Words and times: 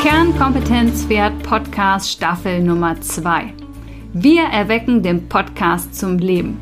Kernkompetenz 0.00 1.06
Pferd 1.06 1.42
Podcast 1.42 2.08
Staffel 2.08 2.62
Nummer 2.62 3.00
2. 3.00 3.52
Wir 4.12 4.42
erwecken 4.42 5.02
den 5.02 5.28
Podcast 5.28 5.92
zum 5.92 6.18
Leben. 6.18 6.60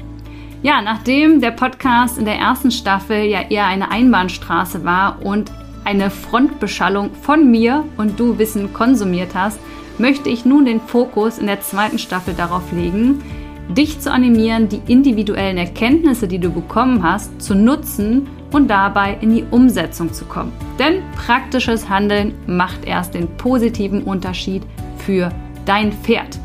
Ja, 0.62 0.80
nachdem 0.80 1.42
der 1.42 1.50
Podcast 1.50 2.16
in 2.16 2.24
der 2.24 2.36
ersten 2.36 2.70
Staffel 2.70 3.24
ja 3.24 3.42
eher 3.42 3.66
eine 3.66 3.90
Einbahnstraße 3.90 4.86
war 4.86 5.22
und 5.22 5.52
eine 5.84 6.08
Frontbeschallung 6.08 7.10
von 7.12 7.50
mir 7.50 7.84
und 7.98 8.18
du 8.18 8.38
Wissen 8.38 8.72
konsumiert 8.72 9.34
hast, 9.34 9.60
möchte 9.98 10.30
ich 10.30 10.46
nun 10.46 10.64
den 10.64 10.80
Fokus 10.80 11.36
in 11.36 11.46
der 11.46 11.60
zweiten 11.60 11.98
Staffel 11.98 12.32
darauf 12.32 12.72
legen, 12.72 13.22
dich 13.68 14.00
zu 14.00 14.10
animieren, 14.10 14.70
die 14.70 14.80
individuellen 14.86 15.58
Erkenntnisse, 15.58 16.26
die 16.26 16.38
du 16.38 16.50
bekommen 16.50 17.02
hast, 17.02 17.42
zu 17.42 17.54
nutzen 17.54 18.28
und 18.52 18.68
dabei 18.68 19.16
in 19.20 19.34
die 19.34 19.44
Umsetzung 19.50 20.12
zu 20.12 20.24
kommen. 20.24 20.52
Denn 20.78 21.02
praktisches 21.14 21.88
Handeln 21.88 22.34
macht 22.46 22.84
erst 22.84 23.14
den 23.14 23.28
positiven 23.36 24.02
Unterschied 24.02 24.62
für 24.98 25.30
dein 25.64 25.92
Pferd. 25.92 26.38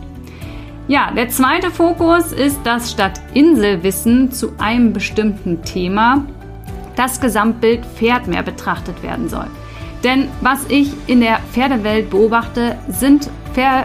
Ja, 0.87 1.11
der 1.11 1.29
zweite 1.29 1.71
Fokus 1.71 2.31
ist, 2.33 2.59
dass 2.65 2.91
statt 2.91 3.21
Inselwissen 3.33 4.31
zu 4.31 4.53
einem 4.57 4.93
bestimmten 4.93 5.61
Thema 5.63 6.25
das 6.95 7.21
Gesamtbild 7.21 7.85
Pferd 7.85 8.27
mehr 8.27 8.43
betrachtet 8.43 9.01
werden 9.03 9.29
soll. 9.29 9.47
Denn 10.03 10.27
was 10.41 10.65
ich 10.67 10.91
in 11.07 11.21
der 11.21 11.39
Pferdewelt 11.51 12.09
beobachte, 12.09 12.77
sind 12.89 13.29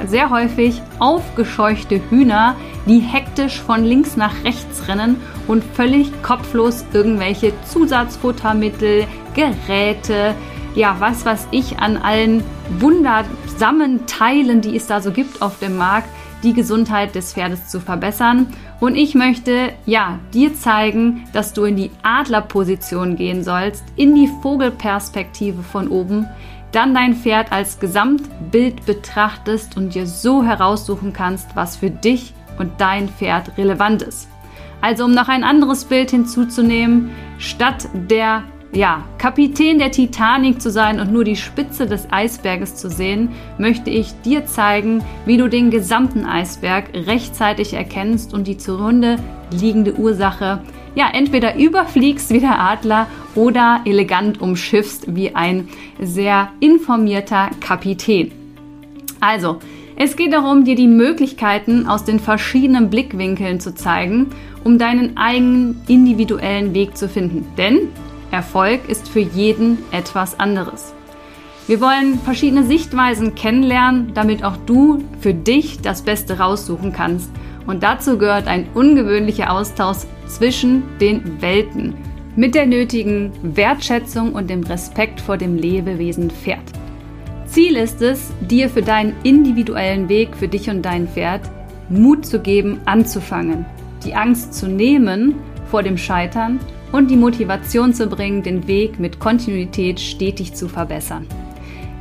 sehr 0.06 0.30
häufig 0.30 0.80
aufgescheuchte 0.98 2.00
Hühner, 2.08 2.56
die 2.86 3.00
hektisch 3.36 3.60
von 3.60 3.84
links 3.84 4.16
nach 4.16 4.44
rechts 4.44 4.88
rennen 4.88 5.16
und 5.46 5.62
völlig 5.62 6.10
kopflos 6.22 6.86
irgendwelche 6.94 7.52
Zusatzfuttermittel, 7.66 9.06
Geräte, 9.34 10.34
ja, 10.74 10.96
was 11.00 11.26
weiß 11.26 11.48
ich, 11.50 11.78
an 11.78 11.98
allen 11.98 12.42
wundersamen 12.78 14.06
Teilen, 14.06 14.62
die 14.62 14.74
es 14.74 14.86
da 14.86 15.02
so 15.02 15.10
gibt 15.10 15.42
auf 15.42 15.58
dem 15.58 15.76
Markt, 15.76 16.08
die 16.42 16.54
Gesundheit 16.54 17.14
des 17.14 17.34
Pferdes 17.34 17.68
zu 17.68 17.78
verbessern. 17.78 18.46
Und 18.80 18.94
ich 18.94 19.14
möchte, 19.14 19.72
ja, 19.84 20.18
dir 20.32 20.54
zeigen, 20.54 21.24
dass 21.34 21.52
du 21.52 21.64
in 21.64 21.76
die 21.76 21.90
Adlerposition 22.02 23.16
gehen 23.16 23.44
sollst, 23.44 23.84
in 23.96 24.14
die 24.14 24.30
Vogelperspektive 24.40 25.62
von 25.62 25.88
oben, 25.88 26.26
dann 26.72 26.94
dein 26.94 27.14
Pferd 27.14 27.52
als 27.52 27.80
Gesamtbild 27.80 28.86
betrachtest 28.86 29.76
und 29.76 29.94
dir 29.94 30.06
so 30.06 30.42
heraussuchen 30.42 31.12
kannst, 31.12 31.54
was 31.54 31.76
für 31.76 31.90
dich 31.90 32.32
und 32.58 32.72
dein 32.78 33.08
Pferd 33.08 33.56
relevant 33.56 34.02
ist. 34.02 34.28
Also 34.80 35.04
um 35.04 35.12
noch 35.12 35.28
ein 35.28 35.44
anderes 35.44 35.84
Bild 35.84 36.10
hinzuzunehmen, 36.10 37.10
statt 37.38 37.88
der 37.94 38.44
ja, 38.72 39.04
Kapitän 39.18 39.78
der 39.78 39.90
Titanic 39.90 40.60
zu 40.60 40.70
sein 40.70 41.00
und 41.00 41.12
nur 41.12 41.24
die 41.24 41.36
Spitze 41.36 41.86
des 41.86 42.12
Eisberges 42.12 42.76
zu 42.76 42.90
sehen, 42.90 43.30
möchte 43.58 43.90
ich 43.90 44.12
dir 44.22 44.44
zeigen, 44.46 45.02
wie 45.24 45.38
du 45.38 45.48
den 45.48 45.70
gesamten 45.70 46.26
Eisberg 46.26 46.90
rechtzeitig 46.94 47.72
erkennst 47.72 48.34
und 48.34 48.46
die 48.46 48.58
zugrunde 48.58 49.16
liegende 49.50 49.94
Ursache 49.94 50.60
ja 50.94 51.08
entweder 51.12 51.56
überfliegst 51.56 52.30
wie 52.30 52.40
der 52.40 52.60
Adler 52.60 53.06
oder 53.34 53.80
elegant 53.84 54.40
umschiffst 54.40 55.14
wie 55.14 55.34
ein 55.34 55.68
sehr 56.00 56.50
informierter 56.60 57.50
Kapitän. 57.60 58.32
Also, 59.20 59.60
es 59.98 60.16
geht 60.16 60.32
darum, 60.32 60.64
dir 60.64 60.74
die 60.74 60.88
Möglichkeiten 60.88 61.86
aus 61.86 62.04
den 62.04 62.20
verschiedenen 62.20 62.90
Blickwinkeln 62.90 63.60
zu 63.60 63.74
zeigen, 63.74 64.30
um 64.62 64.78
deinen 64.78 65.16
eigenen 65.16 65.80
individuellen 65.88 66.74
Weg 66.74 66.98
zu 66.98 67.08
finden. 67.08 67.46
Denn 67.56 67.88
Erfolg 68.30 68.88
ist 68.88 69.08
für 69.08 69.20
jeden 69.20 69.78
etwas 69.92 70.38
anderes. 70.38 70.92
Wir 71.66 71.80
wollen 71.80 72.18
verschiedene 72.20 72.64
Sichtweisen 72.64 73.34
kennenlernen, 73.34 74.12
damit 74.14 74.44
auch 74.44 74.56
du 74.66 75.02
für 75.20 75.34
dich 75.34 75.80
das 75.80 76.02
Beste 76.02 76.38
raussuchen 76.38 76.92
kannst. 76.92 77.30
Und 77.66 77.82
dazu 77.82 78.18
gehört 78.18 78.46
ein 78.46 78.68
ungewöhnlicher 78.74 79.50
Austausch 79.50 80.04
zwischen 80.26 80.82
den 81.00 81.40
Welten 81.40 81.94
mit 82.36 82.54
der 82.54 82.66
nötigen 82.66 83.32
Wertschätzung 83.42 84.34
und 84.34 84.50
dem 84.50 84.62
Respekt 84.62 85.20
vor 85.20 85.38
dem 85.38 85.56
Lebewesen 85.56 86.30
Pferd. 86.30 86.75
Ziel 87.56 87.76
ist 87.76 88.02
es, 88.02 88.34
dir 88.42 88.68
für 88.68 88.82
deinen 88.82 89.14
individuellen 89.22 90.10
Weg 90.10 90.36
für 90.36 90.46
dich 90.46 90.68
und 90.68 90.82
dein 90.82 91.08
Pferd 91.08 91.40
Mut 91.88 92.26
zu 92.26 92.38
geben, 92.38 92.82
anzufangen, 92.84 93.64
die 94.04 94.14
Angst 94.14 94.52
zu 94.52 94.68
nehmen 94.68 95.36
vor 95.70 95.82
dem 95.82 95.96
Scheitern 95.96 96.60
und 96.92 97.10
die 97.10 97.16
Motivation 97.16 97.94
zu 97.94 98.08
bringen, 98.08 98.42
den 98.42 98.68
Weg 98.68 99.00
mit 99.00 99.20
Kontinuität 99.20 99.98
stetig 100.00 100.52
zu 100.52 100.68
verbessern. 100.68 101.26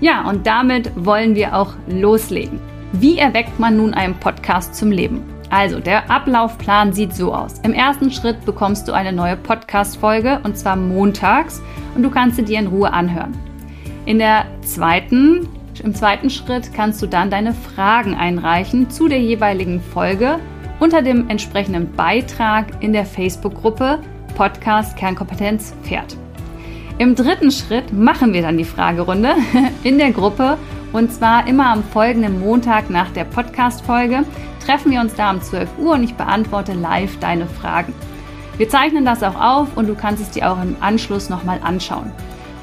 Ja, 0.01 0.29
und 0.29 0.45
damit 0.45 0.91
wollen 0.93 1.35
wir 1.35 1.55
auch 1.55 1.75
loslegen. 1.87 2.59
Wie 2.91 3.17
erweckt 3.17 3.57
man 3.57 3.77
nun 3.77 3.93
einen 3.93 4.15
Podcast 4.15 4.75
zum 4.75 4.91
Leben? 4.91 5.23
Also, 5.51 5.79
der 5.79 6.11
Ablaufplan 6.11 6.91
sieht 6.91 7.15
so 7.15 7.33
aus. 7.33 7.61
Im 7.63 7.71
ersten 7.71 8.11
Schritt 8.11 8.43
bekommst 8.43 8.89
du 8.89 8.91
eine 8.91 9.13
neue 9.13 9.37
Podcast-Folge 9.37 10.41
und 10.43 10.57
zwar 10.57 10.75
montags 10.75 11.61
und 11.95 12.03
du 12.03 12.09
kannst 12.09 12.35
sie 12.35 12.43
dir 12.43 12.59
in 12.59 12.67
Ruhe 12.67 12.91
anhören. 12.91 13.54
In 14.05 14.19
der 14.19 14.45
zweiten, 14.61 15.49
Im 15.83 15.95
zweiten 15.95 16.29
Schritt 16.29 16.73
kannst 16.73 17.01
du 17.01 17.07
dann 17.07 17.31
deine 17.31 17.53
Fragen 17.53 18.13
einreichen 18.13 18.91
zu 18.91 19.07
der 19.07 19.19
jeweiligen 19.19 19.81
Folge 19.81 20.39
unter 20.79 21.01
dem 21.01 21.27
entsprechenden 21.27 21.91
Beitrag 21.93 22.83
in 22.83 22.93
der 22.93 23.05
Facebook-Gruppe 23.05 23.99
Podcast 24.35 24.95
Kernkompetenz 24.95 25.73
Pferd. 25.81 26.17
Im 26.99 27.15
dritten 27.15 27.49
Schritt 27.49 27.91
machen 27.93 28.31
wir 28.33 28.43
dann 28.43 28.59
die 28.59 28.63
Fragerunde 28.63 29.35
in 29.83 29.97
der 29.97 30.11
Gruppe 30.11 30.59
und 30.93 31.11
zwar 31.11 31.47
immer 31.47 31.71
am 31.71 31.83
folgenden 31.83 32.39
Montag 32.39 32.91
nach 32.91 33.09
der 33.09 33.23
Podcast-Folge 33.23 34.23
treffen 34.63 34.91
wir 34.91 35.01
uns 35.01 35.15
da 35.15 35.31
um 35.31 35.41
12 35.41 35.79
Uhr 35.79 35.93
und 35.93 36.03
ich 36.03 36.13
beantworte 36.13 36.73
live 36.73 37.17
deine 37.19 37.47
Fragen. 37.47 37.93
Wir 38.57 38.69
zeichnen 38.69 39.03
das 39.03 39.23
auch 39.23 39.39
auf 39.39 39.75
und 39.75 39.87
du 39.87 39.95
kannst 39.95 40.21
es 40.21 40.29
dir 40.29 40.51
auch 40.51 40.61
im 40.61 40.75
Anschluss 40.79 41.27
nochmal 41.29 41.59
anschauen. 41.63 42.11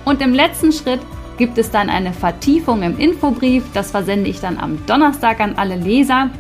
Und 0.05 0.21
im 0.23 0.35
letzten 0.35 0.73
Schritt 0.73 1.01
gibt 1.43 1.59
es 1.59 1.73
dann 1.73 1.91
eine 1.91 2.13
Vertiefung 2.13 2.85
im 2.85 3.01
Infobrief. 3.01 3.65
Das 3.75 3.91
versende 3.91 4.31
ich 4.31 4.39
dann 4.39 4.59
am 4.59 4.79
Donnerstag 4.87 5.41
an 5.41 5.55
alle 5.57 5.75
Leser. 5.75 6.31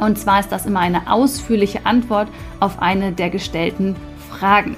Und 0.00 0.18
zwar 0.18 0.40
ist 0.40 0.48
das 0.48 0.66
immer 0.66 0.80
eine 0.80 1.08
ausführliche 1.08 1.86
Antwort 1.86 2.26
auf 2.58 2.82
eine 2.82 3.12
der 3.12 3.30
gestellten 3.30 3.94
Fragen. 4.28 4.74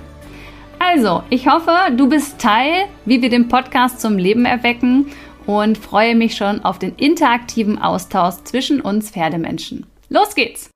Also, 0.79 1.23
ich 1.31 1.49
hoffe, 1.49 1.73
du 1.97 2.07
bist 2.07 2.39
Teil, 2.39 2.85
wie 3.07 3.23
wir 3.23 3.31
den 3.31 3.49
Podcast 3.49 3.99
zum 4.03 4.19
Leben 4.19 4.45
erwecken 4.45 5.07
und 5.47 5.79
freue 5.79 6.15
mich 6.15 6.37
schon 6.37 6.63
auf 6.63 6.79
den 6.79 6.95
interaktiven 6.97 7.81
Austausch 7.81 8.35
zwischen 8.45 8.83
uns 8.83 9.11
Pferdemenschen. 9.11 9.87
Los 10.11 10.35
geht's! 10.35 10.69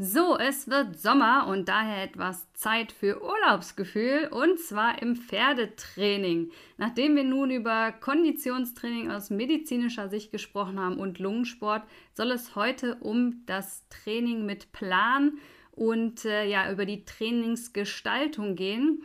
So, 0.00 0.38
es 0.38 0.68
wird 0.68 0.96
Sommer 0.96 1.48
und 1.48 1.68
daher 1.68 2.04
etwas 2.04 2.52
Zeit 2.52 2.92
für 2.92 3.20
Urlaubsgefühl 3.20 4.28
und 4.30 4.60
zwar 4.60 5.02
im 5.02 5.16
Pferdetraining. 5.16 6.52
Nachdem 6.76 7.16
wir 7.16 7.24
nun 7.24 7.50
über 7.50 7.90
Konditionstraining 7.90 9.10
aus 9.10 9.30
medizinischer 9.30 10.08
Sicht 10.08 10.30
gesprochen 10.30 10.78
haben 10.78 10.98
und 10.98 11.18
Lungensport, 11.18 11.82
soll 12.14 12.30
es 12.30 12.54
heute 12.54 12.94
um 13.00 13.42
das 13.46 13.88
Training 13.88 14.46
mit 14.46 14.70
Plan 14.70 15.38
und 15.72 16.24
äh, 16.24 16.44
ja, 16.44 16.70
über 16.70 16.86
die 16.86 17.04
Trainingsgestaltung 17.04 18.54
gehen. 18.54 19.02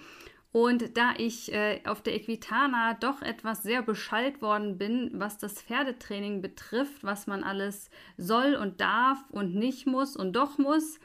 Und 0.54 0.98
da 0.98 1.14
ich 1.18 1.52
äh, 1.52 1.82
auf 1.84 2.04
der 2.04 2.14
Equitana 2.14 2.94
doch 2.94 3.24
etwas 3.24 3.64
sehr 3.64 3.82
beschallt 3.82 4.40
worden 4.44 4.78
bin, 4.78 5.10
was 5.16 5.40
das 5.40 5.60
Pferdetraining 5.60 6.44
betrifft, 6.44 7.04
was 7.04 7.26
man 7.26 7.44
alles 7.44 7.90
soll 8.18 8.54
und 8.54 8.80
darf 8.80 9.18
und 9.32 9.56
nicht 9.56 9.88
muss 9.88 10.16
und 10.16 10.34
doch 10.34 10.60
muss. 10.60 11.00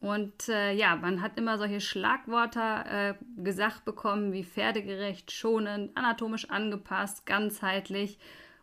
Und 0.00 0.48
äh, 0.48 0.72
ja, 0.72 0.96
man 0.96 1.20
hat 1.20 1.36
immer 1.36 1.58
solche 1.58 1.82
Schlagworte 1.82 2.60
äh, 2.60 3.14
gesagt 3.36 3.84
bekommen 3.84 4.32
wie 4.32 4.44
pferdegerecht, 4.44 5.30
schonend, 5.30 5.94
anatomisch 5.94 6.48
angepasst, 6.48 7.26
ganzheitlich. 7.26 8.18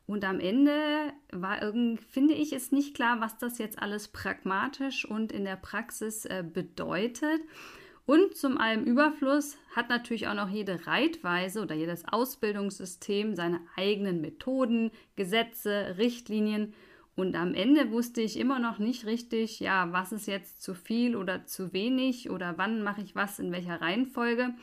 Und 0.08 0.26
am 0.26 0.40
Ende 0.40 1.14
war 1.32 1.62
irgendwie, 1.62 2.04
finde 2.04 2.34
ich, 2.34 2.54
ist 2.54 2.74
nicht 2.74 2.96
klar, 2.96 3.22
was 3.22 3.38
das 3.38 3.60
jetzt 3.60 3.78
alles 3.78 4.08
pragmatisch 4.08 5.06
und 5.06 5.32
in 5.32 5.46
der 5.46 5.58
Praxis 5.58 6.26
äh, 6.26 6.44
bedeutet. 6.44 7.42
Und 8.06 8.36
zum 8.36 8.58
allem 8.58 8.84
Überfluss 8.84 9.58
hat 9.76 9.90
natürlich 9.90 10.28
auch 10.28 10.34
noch 10.34 10.50
jede 10.50 10.86
Reitweise 10.86 11.62
oder 11.62 11.74
jedes 11.74 12.06
Ausbildungssystem 12.06 13.36
seine 13.36 13.62
eigenen 13.78 14.20
Methoden, 14.20 14.92
Gesetze, 15.16 15.96
Richtlinien. 15.98 16.74
Und 17.16 17.36
am 17.36 17.54
Ende 17.54 17.92
wusste 17.92 18.22
ich 18.22 18.38
immer 18.38 18.60
noch 18.60 18.80
nicht 18.80 19.06
richtig, 19.06 19.60
ja, 19.60 19.92
was 19.92 20.12
ist 20.12 20.28
jetzt 20.28 20.62
zu 20.62 20.74
viel 20.74 21.16
oder 21.16 21.46
zu 21.46 21.72
wenig 21.72 22.30
oder 22.30 22.58
wann 22.58 22.84
mache 22.84 23.02
ich 23.02 23.16
was 23.16 23.40
in 23.40 23.52
welcher 23.52 23.80
Reihenfolge. 23.80 24.54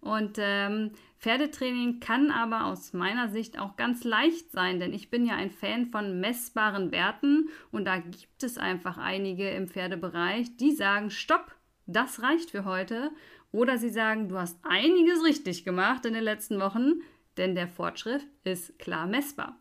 Und 0.00 0.36
ähm, 0.38 0.90
Pferdetraining 1.20 2.00
kann 2.00 2.32
aber 2.32 2.66
aus 2.66 2.92
meiner 2.92 3.28
Sicht 3.28 3.58
auch 3.58 3.76
ganz 3.76 4.02
leicht 4.02 4.50
sein, 4.50 4.80
denn 4.80 4.92
ich 4.92 5.10
bin 5.10 5.24
ja 5.24 5.36
ein 5.36 5.52
Fan 5.52 5.86
von 5.86 6.18
messbaren 6.18 6.90
Werten 6.90 7.48
und 7.70 7.84
da 7.84 7.98
gibt 7.98 8.42
es 8.42 8.58
einfach 8.58 8.98
einige 8.98 9.48
im 9.50 9.68
Pferdebereich, 9.68 10.56
die 10.56 10.72
sagen, 10.72 11.10
stopp, 11.10 11.54
das 11.86 12.22
reicht 12.22 12.50
für 12.50 12.64
heute. 12.64 13.10
Oder 13.50 13.78
sie 13.78 13.90
sagen, 13.90 14.28
du 14.28 14.38
hast 14.38 14.58
einiges 14.62 15.22
richtig 15.24 15.64
gemacht 15.64 16.06
in 16.06 16.14
den 16.14 16.24
letzten 16.24 16.58
Wochen, 16.58 17.02
denn 17.36 17.54
der 17.54 17.68
Fortschritt 17.68 18.26
ist 18.44 18.78
klar 18.78 19.06
messbar. 19.06 19.58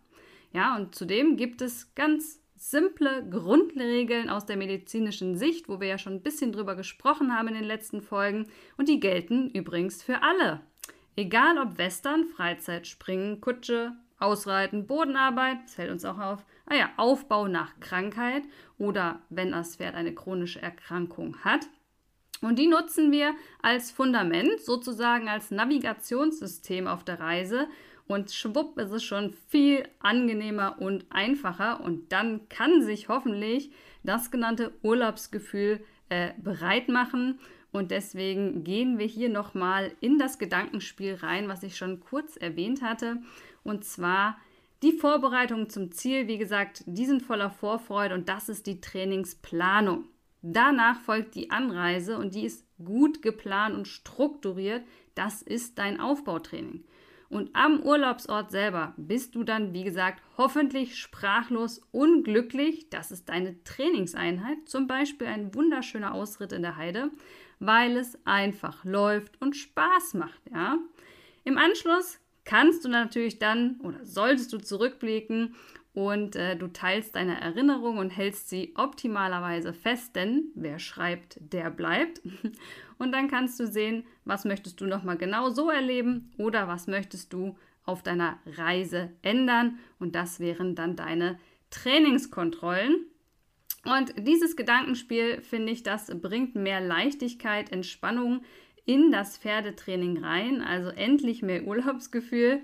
Ja, 0.53 0.75
und 0.75 0.95
zudem 0.95 1.37
gibt 1.37 1.61
es 1.61 1.93
ganz 1.95 2.41
simple 2.55 3.27
Grundregeln 3.29 4.29
aus 4.29 4.45
der 4.45 4.55
medizinischen 4.55 5.35
Sicht, 5.35 5.67
wo 5.67 5.79
wir 5.79 5.87
ja 5.87 5.97
schon 5.97 6.13
ein 6.13 6.23
bisschen 6.23 6.51
drüber 6.51 6.75
gesprochen 6.75 7.35
haben 7.35 7.47
in 7.49 7.55
den 7.55 7.63
letzten 7.63 8.01
Folgen. 8.01 8.47
Und 8.77 8.87
die 8.87 8.99
gelten 8.99 9.49
übrigens 9.49 10.03
für 10.03 10.21
alle. 10.21 10.61
Egal 11.15 11.57
ob 11.57 11.77
Western, 11.77 12.25
Freizeit, 12.25 12.87
Springen, 12.87 13.41
Kutsche, 13.41 13.93
Ausreiten, 14.19 14.85
Bodenarbeit, 14.85 15.57
das 15.63 15.75
fällt 15.75 15.91
uns 15.91 16.05
auch 16.05 16.19
auf, 16.19 16.45
ah 16.67 16.75
ja, 16.75 16.89
Aufbau 16.97 17.47
nach 17.47 17.79
Krankheit 17.79 18.43
oder 18.77 19.21
wenn 19.29 19.51
das 19.51 19.77
Pferd 19.77 19.95
eine 19.95 20.13
chronische 20.13 20.61
Erkrankung 20.61 21.37
hat. 21.43 21.67
Und 22.41 22.57
die 22.57 22.67
nutzen 22.67 23.11
wir 23.11 23.35
als 23.61 23.91
Fundament, 23.91 24.59
sozusagen 24.61 25.29
als 25.29 25.51
Navigationssystem 25.51 26.87
auf 26.87 27.03
der 27.03 27.19
Reise. 27.19 27.67
Und 28.07 28.31
schwupp 28.31 28.77
ist 28.79 28.91
es 28.91 29.03
schon 29.03 29.33
viel 29.47 29.87
angenehmer 29.99 30.77
und 30.79 31.05
einfacher. 31.11 31.81
Und 31.81 32.11
dann 32.11 32.49
kann 32.49 32.81
sich 32.81 33.09
hoffentlich 33.09 33.71
das 34.03 34.31
genannte 34.31 34.73
Urlaubsgefühl 34.81 35.81
äh, 36.09 36.31
bereit 36.37 36.89
machen. 36.89 37.39
Und 37.71 37.91
deswegen 37.91 38.63
gehen 38.63 38.97
wir 38.97 39.05
hier 39.05 39.29
nochmal 39.29 39.93
in 40.01 40.17
das 40.17 40.39
Gedankenspiel 40.39 41.15
rein, 41.15 41.47
was 41.47 41.63
ich 41.63 41.77
schon 41.77 41.99
kurz 42.01 42.35
erwähnt 42.35 42.81
hatte. 42.81 43.17
Und 43.63 43.85
zwar 43.85 44.37
die 44.81 44.93
Vorbereitungen 44.93 45.69
zum 45.69 45.91
Ziel, 45.91 46.27
wie 46.27 46.39
gesagt, 46.39 46.83
die 46.87 47.05
sind 47.05 47.21
voller 47.21 47.51
Vorfreude 47.51 48.15
und 48.15 48.27
das 48.27 48.49
ist 48.49 48.65
die 48.65 48.81
Trainingsplanung. 48.81 50.05
Danach 50.41 50.99
folgt 51.01 51.35
die 51.35 51.51
Anreise 51.51 52.17
und 52.17 52.33
die 52.33 52.45
ist 52.45 52.65
gut 52.83 53.21
geplant 53.21 53.75
und 53.75 53.87
strukturiert. 53.87 54.83
Das 55.15 55.41
ist 55.41 55.77
dein 55.77 55.99
Aufbautraining. 55.99 56.83
Und 57.29 57.55
am 57.55 57.81
Urlaubsort 57.81 58.51
selber 58.51 58.93
bist 58.97 59.35
du 59.35 59.45
dann, 59.45 59.73
wie 59.73 59.85
gesagt, 59.85 60.21
hoffentlich 60.37 60.97
sprachlos 60.97 61.81
unglücklich. 61.91 62.89
Das 62.89 63.09
ist 63.09 63.29
deine 63.29 63.63
Trainingseinheit, 63.63 64.57
zum 64.65 64.85
Beispiel 64.85 65.27
ein 65.27 65.55
wunderschöner 65.55 66.13
Ausritt 66.13 66.51
in 66.51 66.61
der 66.61 66.75
Heide, 66.75 67.09
weil 67.59 67.95
es 67.95 68.17
einfach 68.25 68.83
läuft 68.83 69.39
und 69.41 69.55
Spaß 69.55 70.15
macht. 70.15 70.41
Ja? 70.53 70.77
Im 71.45 71.57
Anschluss 71.57 72.19
kannst 72.43 72.83
du 72.83 72.89
natürlich 72.89 73.39
dann 73.39 73.79
oder 73.79 74.03
solltest 74.03 74.51
du 74.51 74.57
zurückblicken 74.57 75.55
und 75.93 76.35
äh, 76.37 76.55
du 76.55 76.67
teilst 76.67 77.15
deine 77.15 77.41
Erinnerung 77.41 77.97
und 77.97 78.11
hältst 78.11 78.49
sie 78.49 78.73
optimalerweise 78.75 79.73
fest, 79.73 80.15
denn 80.15 80.45
wer 80.55 80.79
schreibt, 80.79 81.37
der 81.41 81.69
bleibt. 81.69 82.21
Und 82.97 83.13
dann 83.13 83.29
kannst 83.29 83.59
du 83.59 83.65
sehen, 83.65 84.03
was 84.25 84.45
möchtest 84.45 84.79
du 84.79 84.85
nochmal 84.85 85.17
genau 85.17 85.49
so 85.49 85.71
erleben 85.71 86.31
oder 86.37 86.67
was 86.67 86.85
möchtest 86.85 87.33
du 87.33 87.57
auf 87.83 88.03
deiner 88.03 88.37
Reise 88.45 89.11
ändern. 89.23 89.79
Und 89.97 90.13
das 90.13 90.39
wären 90.39 90.75
dann 90.75 90.95
deine 90.95 91.39
Trainingskontrollen. 91.71 93.07
Und 93.85 94.13
dieses 94.19 94.55
Gedankenspiel, 94.55 95.41
finde 95.41 95.71
ich, 95.71 95.81
das 95.81 96.11
bringt 96.21 96.53
mehr 96.53 96.79
Leichtigkeit, 96.79 97.71
Entspannung 97.71 98.43
in 98.85 99.11
das 99.11 99.37
Pferdetraining 99.37 100.23
rein, 100.23 100.61
also 100.61 100.89
endlich 100.89 101.41
mehr 101.41 101.63
Urlaubsgefühl. 101.63 102.61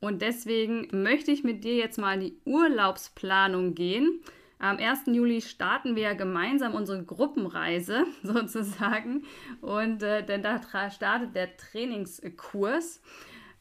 Und 0.00 0.22
deswegen 0.22 0.88
möchte 0.92 1.30
ich 1.30 1.44
mit 1.44 1.62
dir 1.62 1.76
jetzt 1.76 1.98
mal 1.98 2.14
in 2.14 2.20
die 2.20 2.38
Urlaubsplanung 2.44 3.74
gehen. 3.74 4.22
Am 4.58 4.78
1. 4.78 5.02
Juli 5.06 5.40
starten 5.40 5.94
wir 5.96 6.02
ja 6.02 6.12
gemeinsam 6.14 6.74
unsere 6.74 7.02
Gruppenreise 7.04 8.04
sozusagen. 8.22 9.24
Und 9.60 10.02
äh, 10.02 10.24
denn 10.24 10.42
da 10.42 10.60
startet 10.90 11.36
der 11.36 11.56
Trainingskurs. 11.56 13.02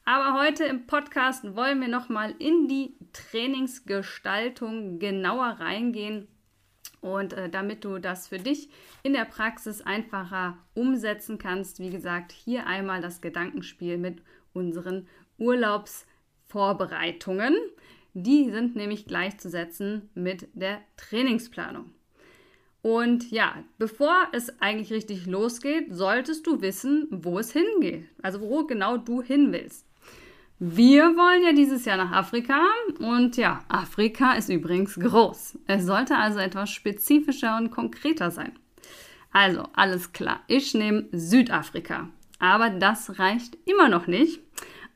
Aber 0.06 0.40
heute 0.42 0.64
im 0.64 0.88
Podcast 0.88 1.56
wollen 1.56 1.82
wir 1.82 1.88
nochmal 1.88 2.34
in 2.40 2.68
die 2.68 2.96
Trainingsgestaltung 3.14 5.00
genauer 5.00 5.58
reingehen. 5.60 6.28
Und 7.02 7.34
äh, 7.34 7.50
damit 7.50 7.86
du 7.86 8.00
das 8.00 8.28
für 8.28 8.40
dich 8.40 8.70
in 9.04 9.14
der 9.14 9.26
Praxis 9.26 9.82
einfacher 9.82 10.58
umsetzen 10.74 11.38
kannst, 11.38 11.80
wie 11.80 11.92
gesagt, 11.92 12.32
hier 12.32 12.66
einmal 12.66 13.02
das 13.02 13.22
Gedankenspiel 13.22 13.98
mit 13.98 14.22
unseren 14.54 15.08
Urlaubsvorbereitungen. 16.50 17.56
Die 18.14 18.50
sind 18.50 18.76
nämlich 18.76 19.06
gleichzusetzen 19.06 20.10
mit 20.16 20.48
der 20.54 20.82
Trainingsplanung. 20.98 21.92
Und 22.82 23.30
ja, 23.30 23.64
bevor 23.78 24.16
es 24.32 24.62
eigentlich 24.62 24.92
richtig 24.92 25.26
losgeht, 25.26 25.88
solltest 25.94 26.48
du 26.48 26.62
wissen, 26.62 27.08
wo 27.12 27.38
es 27.40 27.52
hingeht. 27.52 28.06
Also 28.22 28.42
wo 28.42 28.66
genau 28.66 28.98
du 28.98 29.22
hin 29.22 29.52
willst. 29.52 29.86
Wir 30.60 31.04
wollen 31.16 31.44
ja 31.44 31.54
dieses 31.54 31.86
Jahr 31.86 31.98
nach 31.98 32.12
Afrika 32.12 32.62
und 33.00 33.38
ja, 33.38 33.64
Afrika 33.70 34.34
ist 34.34 34.50
übrigens 34.50 34.96
groß. 34.96 35.58
Es 35.68 35.86
sollte 35.86 36.18
also 36.18 36.40
etwas 36.40 36.70
spezifischer 36.70 37.58
und 37.58 37.72
konkreter 37.72 38.30
sein. 38.30 38.52
Also, 39.32 39.64
alles 39.74 40.12
klar, 40.12 40.42
ich 40.48 40.74
nehme 40.74 41.06
Südafrika. 41.12 42.10
Aber 42.40 42.70
das 42.70 43.20
reicht 43.20 43.58
immer 43.66 43.90
noch 43.90 44.08
nicht. 44.08 44.42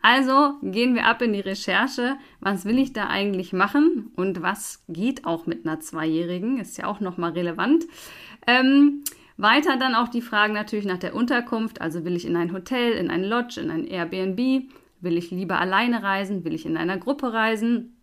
Also 0.04 0.56
gehen 0.62 0.96
wir 0.96 1.08
ab 1.08 1.22
in 1.22 1.32
die 1.32 1.40
Recherche. 1.40 2.18
Was 2.42 2.66
will 2.66 2.78
ich 2.78 2.92
da 2.92 3.08
eigentlich 3.08 3.54
machen 3.54 4.12
und 4.18 4.42
was 4.42 4.84
geht 4.90 5.26
auch 5.26 5.46
mit 5.46 5.66
einer 5.66 5.80
Zweijährigen? 5.80 6.60
Ist 6.60 6.78
ja 6.78 6.88
auch 6.88 7.00
nochmal 7.00 7.32
relevant. 7.32 7.86
Ähm, 8.46 9.06
weiter 9.38 9.78
dann 9.78 9.96
auch 9.96 10.10
die 10.10 10.22
Fragen 10.22 10.54
natürlich 10.54 10.86
nach 10.86 10.98
der 10.98 11.16
Unterkunft. 11.16 11.80
Also 11.80 12.04
will 12.04 12.18
ich 12.18 12.26
in 12.26 12.36
ein 12.36 12.52
Hotel, 12.52 12.92
in 12.92 13.10
ein 13.10 13.24
Lodge, 13.24 13.62
in 13.62 13.72
ein 13.72 13.88
Airbnb? 13.88 14.70
Will 15.00 15.18
ich 15.18 15.32
lieber 15.32 15.58
alleine 15.58 16.04
reisen? 16.04 16.44
Will 16.44 16.54
ich 16.54 16.66
in 16.66 16.76
einer 16.76 16.98
Gruppe 16.98 17.32
reisen? 17.32 18.03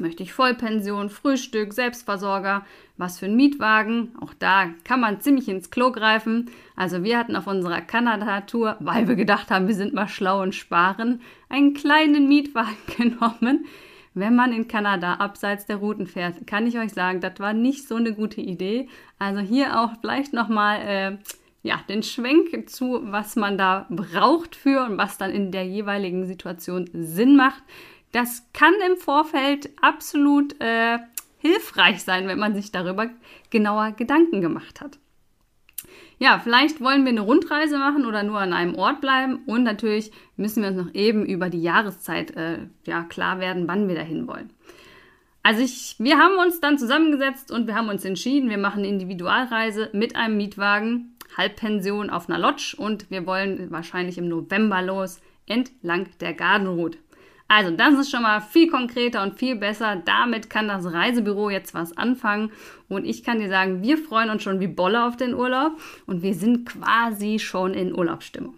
Möchte 0.00 0.22
ich 0.22 0.32
Vollpension, 0.32 1.10
Frühstück, 1.10 1.72
Selbstversorger, 1.72 2.64
was 2.96 3.18
für 3.18 3.26
ein 3.26 3.34
Mietwagen? 3.34 4.12
Auch 4.20 4.32
da 4.32 4.70
kann 4.84 5.00
man 5.00 5.20
ziemlich 5.20 5.48
ins 5.48 5.70
Klo 5.70 5.90
greifen. 5.90 6.50
Also 6.76 7.02
wir 7.02 7.18
hatten 7.18 7.34
auf 7.34 7.48
unserer 7.48 7.80
Kanada-Tour, 7.80 8.76
weil 8.78 9.08
wir 9.08 9.16
gedacht 9.16 9.50
haben, 9.50 9.66
wir 9.66 9.74
sind 9.74 9.94
mal 9.94 10.06
schlau 10.06 10.40
und 10.42 10.54
sparen, 10.54 11.20
einen 11.48 11.74
kleinen 11.74 12.28
Mietwagen 12.28 12.76
genommen. 12.96 13.66
Wenn 14.14 14.36
man 14.36 14.52
in 14.52 14.68
Kanada 14.68 15.14
abseits 15.14 15.66
der 15.66 15.76
Routen 15.76 16.06
fährt, 16.06 16.46
kann 16.46 16.66
ich 16.66 16.78
euch 16.78 16.92
sagen, 16.92 17.20
das 17.20 17.40
war 17.40 17.52
nicht 17.52 17.86
so 17.86 17.96
eine 17.96 18.14
gute 18.14 18.40
Idee. 18.40 18.88
Also 19.18 19.40
hier 19.40 19.80
auch 19.80 19.92
vielleicht 20.00 20.32
nochmal 20.32 20.80
äh, 20.80 21.18
ja, 21.62 21.80
den 21.88 22.04
Schwenk 22.04 22.70
zu, 22.70 23.00
was 23.02 23.34
man 23.34 23.58
da 23.58 23.86
braucht 23.90 24.54
für 24.54 24.84
und 24.84 24.96
was 24.96 25.18
dann 25.18 25.30
in 25.30 25.50
der 25.50 25.66
jeweiligen 25.66 26.24
Situation 26.26 26.88
Sinn 26.92 27.36
macht. 27.36 27.62
Das 28.12 28.46
kann 28.52 28.74
im 28.86 28.96
Vorfeld 28.96 29.70
absolut 29.80 30.60
äh, 30.60 30.98
hilfreich 31.38 32.02
sein, 32.02 32.26
wenn 32.26 32.38
man 32.38 32.54
sich 32.54 32.72
darüber 32.72 33.10
genauer 33.50 33.92
Gedanken 33.92 34.40
gemacht 34.40 34.80
hat. 34.80 34.98
Ja, 36.18 36.40
vielleicht 36.40 36.80
wollen 36.80 37.04
wir 37.04 37.10
eine 37.10 37.20
Rundreise 37.20 37.78
machen 37.78 38.04
oder 38.04 38.24
nur 38.24 38.40
an 38.40 38.52
einem 38.52 38.74
Ort 38.74 39.00
bleiben 39.00 39.40
und 39.46 39.62
natürlich 39.62 40.10
müssen 40.36 40.62
wir 40.62 40.70
uns 40.70 40.78
noch 40.78 40.94
eben 40.94 41.24
über 41.24 41.48
die 41.48 41.62
Jahreszeit 41.62 42.36
äh, 42.36 42.58
ja, 42.84 43.04
klar 43.04 43.38
werden, 43.38 43.68
wann 43.68 43.86
wir 43.86 43.94
dahin 43.94 44.26
wollen. 44.26 44.50
Also 45.44 45.62
ich, 45.62 45.94
wir 45.98 46.18
haben 46.18 46.36
uns 46.36 46.60
dann 46.60 46.76
zusammengesetzt 46.76 47.52
und 47.52 47.68
wir 47.68 47.76
haben 47.76 47.88
uns 47.88 48.04
entschieden, 48.04 48.50
wir 48.50 48.58
machen 48.58 48.80
eine 48.80 48.88
Individualreise 48.88 49.90
mit 49.92 50.16
einem 50.16 50.36
Mietwagen 50.36 51.16
Halbpension 51.36 52.10
auf 52.10 52.28
einer 52.28 52.38
Lodge 52.38 52.74
und 52.76 53.10
wir 53.10 53.24
wollen 53.24 53.70
wahrscheinlich 53.70 54.18
im 54.18 54.28
November 54.28 54.82
los 54.82 55.20
entlang 55.46 56.08
der 56.20 56.34
Gardenroute. 56.34 56.98
Also, 57.48 57.74
das 57.74 57.94
ist 57.94 58.10
schon 58.10 58.22
mal 58.22 58.40
viel 58.40 58.70
konkreter 58.70 59.22
und 59.22 59.38
viel 59.38 59.56
besser. 59.56 59.96
Damit 60.04 60.50
kann 60.50 60.68
das 60.68 60.92
Reisebüro 60.92 61.48
jetzt 61.48 61.72
was 61.72 61.96
anfangen. 61.96 62.52
Und 62.88 63.06
ich 63.06 63.24
kann 63.24 63.40
dir 63.40 63.48
sagen, 63.48 63.82
wir 63.82 63.96
freuen 63.96 64.28
uns 64.28 64.42
schon 64.42 64.60
wie 64.60 64.66
Bolle 64.66 65.04
auf 65.06 65.16
den 65.16 65.34
Urlaub 65.34 65.72
und 66.06 66.22
wir 66.22 66.34
sind 66.34 66.68
quasi 66.68 67.38
schon 67.38 67.72
in 67.72 67.94
Urlaubsstimmung. 67.94 68.54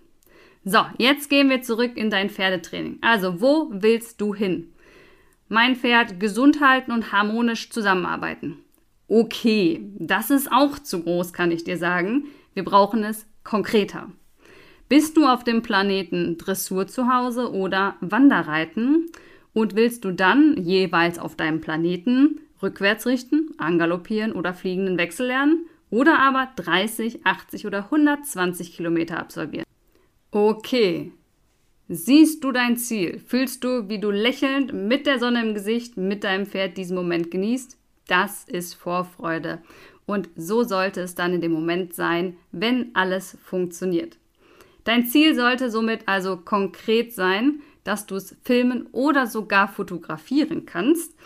So, 0.64 0.84
jetzt 0.98 1.30
gehen 1.30 1.48
wir 1.48 1.62
zurück 1.62 1.96
in 1.96 2.10
dein 2.10 2.28
Pferdetraining. 2.30 2.98
Also, 3.00 3.40
wo 3.40 3.70
willst 3.72 4.20
du 4.20 4.34
hin? 4.34 4.72
Mein 5.48 5.76
Pferd 5.76 6.20
gesund 6.20 6.60
halten 6.60 6.90
und 6.90 7.12
harmonisch 7.12 7.70
zusammenarbeiten. 7.70 8.58
Okay, 9.08 9.88
das 9.98 10.30
ist 10.30 10.50
auch 10.52 10.78
zu 10.78 11.02
groß, 11.02 11.32
kann 11.32 11.50
ich 11.50 11.64
dir 11.64 11.76
sagen. 11.76 12.26
Wir 12.54 12.64
brauchen 12.64 13.04
es 13.04 13.26
konkreter. 13.42 14.10
Bist 14.90 15.16
du 15.16 15.24
auf 15.24 15.44
dem 15.44 15.62
Planeten 15.62 16.36
Dressur 16.36 16.88
zu 16.88 17.06
Hause 17.06 17.52
oder 17.52 17.94
Wanderreiten 18.00 19.06
und 19.52 19.76
willst 19.76 20.04
du 20.04 20.10
dann 20.10 20.56
jeweils 20.56 21.20
auf 21.20 21.36
deinem 21.36 21.60
Planeten 21.60 22.40
rückwärts 22.60 23.06
richten, 23.06 23.50
angaloppieren 23.56 24.32
oder 24.32 24.52
fliegenden 24.52 24.98
Wechsel 24.98 25.28
lernen 25.28 25.64
oder 25.90 26.18
aber 26.18 26.48
30, 26.56 27.24
80 27.24 27.68
oder 27.68 27.84
120 27.84 28.74
Kilometer 28.74 29.20
absolvieren? 29.20 29.64
Okay. 30.32 31.12
Siehst 31.88 32.42
du 32.42 32.50
dein 32.50 32.76
Ziel? 32.76 33.20
Fühlst 33.20 33.62
du, 33.62 33.88
wie 33.88 34.00
du 34.00 34.10
lächelnd 34.10 34.72
mit 34.72 35.06
der 35.06 35.20
Sonne 35.20 35.40
im 35.40 35.54
Gesicht 35.54 35.96
mit 35.98 36.24
deinem 36.24 36.46
Pferd 36.46 36.76
diesen 36.76 36.96
Moment 36.96 37.30
genießt? 37.30 37.78
Das 38.08 38.42
ist 38.42 38.74
Vorfreude. 38.74 39.62
Und 40.06 40.28
so 40.34 40.64
sollte 40.64 41.00
es 41.00 41.14
dann 41.14 41.32
in 41.32 41.40
dem 41.40 41.52
Moment 41.52 41.94
sein, 41.94 42.36
wenn 42.50 42.92
alles 42.96 43.38
funktioniert. 43.44 44.19
Dein 44.84 45.06
Ziel 45.06 45.34
sollte 45.34 45.70
somit 45.70 46.08
also 46.08 46.36
konkret 46.36 47.12
sein, 47.14 47.60
dass 47.84 48.06
du 48.06 48.16
es 48.16 48.36
filmen 48.44 48.86
oder 48.92 49.26
sogar 49.26 49.68
fotografieren 49.68 50.66
kannst. 50.66 51.16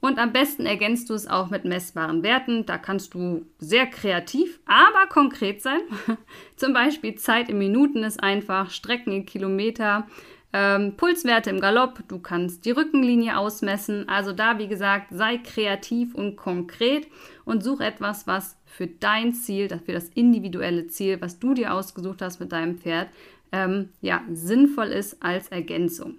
Und 0.00 0.18
am 0.18 0.32
besten 0.32 0.64
ergänzt 0.64 1.10
du 1.10 1.14
es 1.14 1.28
auch 1.28 1.50
mit 1.50 1.64
messbaren 1.64 2.22
Werten. 2.22 2.64
Da 2.64 2.78
kannst 2.78 3.12
du 3.12 3.44
sehr 3.58 3.86
kreativ, 3.86 4.58
aber 4.64 5.06
konkret 5.08 5.60
sein. 5.60 5.80
Zum 6.56 6.72
Beispiel 6.72 7.16
Zeit 7.16 7.50
in 7.50 7.58
Minuten 7.58 8.02
ist 8.02 8.22
einfach, 8.22 8.70
Strecken 8.70 9.12
in 9.12 9.26
Kilometer, 9.26 10.06
ähm, 10.54 10.96
Pulswerte 10.96 11.50
im 11.50 11.60
Galopp. 11.60 12.00
Du 12.08 12.18
kannst 12.18 12.64
die 12.64 12.70
Rückenlinie 12.70 13.36
ausmessen. 13.36 14.08
Also 14.08 14.32
da, 14.32 14.58
wie 14.58 14.68
gesagt, 14.68 15.08
sei 15.10 15.36
kreativ 15.36 16.14
und 16.14 16.36
konkret 16.36 17.06
und 17.44 17.62
such 17.62 17.80
etwas, 17.80 18.26
was 18.26 18.56
für 18.70 18.86
dein 18.86 19.34
Ziel, 19.34 19.68
für 19.84 19.92
das 19.92 20.08
individuelle 20.10 20.86
Ziel, 20.86 21.20
was 21.20 21.38
du 21.38 21.54
dir 21.54 21.74
ausgesucht 21.74 22.22
hast 22.22 22.40
mit 22.40 22.52
deinem 22.52 22.78
Pferd, 22.78 23.08
ähm, 23.52 23.90
ja, 24.00 24.22
sinnvoll 24.32 24.88
ist 24.88 25.22
als 25.22 25.48
Ergänzung. 25.48 26.18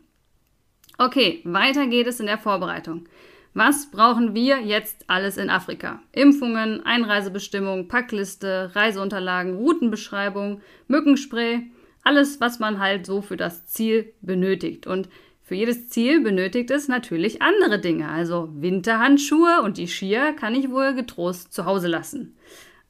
Okay, 0.98 1.42
weiter 1.46 1.88
geht 1.88 2.08
es 2.08 2.20
in 2.20 2.26
der 2.26 2.38
Vorbereitung. 2.38 3.08
Was 3.54 3.90
brauchen 3.92 4.34
wir 4.34 4.60
jetzt 4.60 5.06
alles 5.08 5.38
in 5.38 5.50
Afrika? 5.50 6.02
Impfungen, 6.12 6.86
Einreisebestimmung, 6.86 7.88
Packliste, 7.88 8.72
Reiseunterlagen, 8.76 9.56
Routenbeschreibung, 9.56 10.62
Mückenspray, 10.88 11.64
alles, 12.04 12.40
was 12.40 12.60
man 12.60 12.80
halt 12.80 13.06
so 13.06 13.22
für 13.22 13.38
das 13.38 13.68
Ziel 13.68 14.14
benötigt. 14.22 14.88
Und 14.88 15.10
für 15.52 15.56
jedes 15.56 15.90
Ziel 15.90 16.22
benötigt 16.22 16.72
es 16.72 16.88
natürlich 16.88 17.42
andere 17.42 17.78
Dinge. 17.78 18.08
Also 18.08 18.48
Winterhandschuhe 18.54 19.62
und 19.62 19.78
die 19.78 19.90
Skier 19.90 20.32
kann 20.32 20.56
ich 20.56 20.72
wohl 20.72 20.94
getrost 20.94 21.52
zu 21.52 21.66
Hause 21.66 21.90
lassen. 21.90 22.38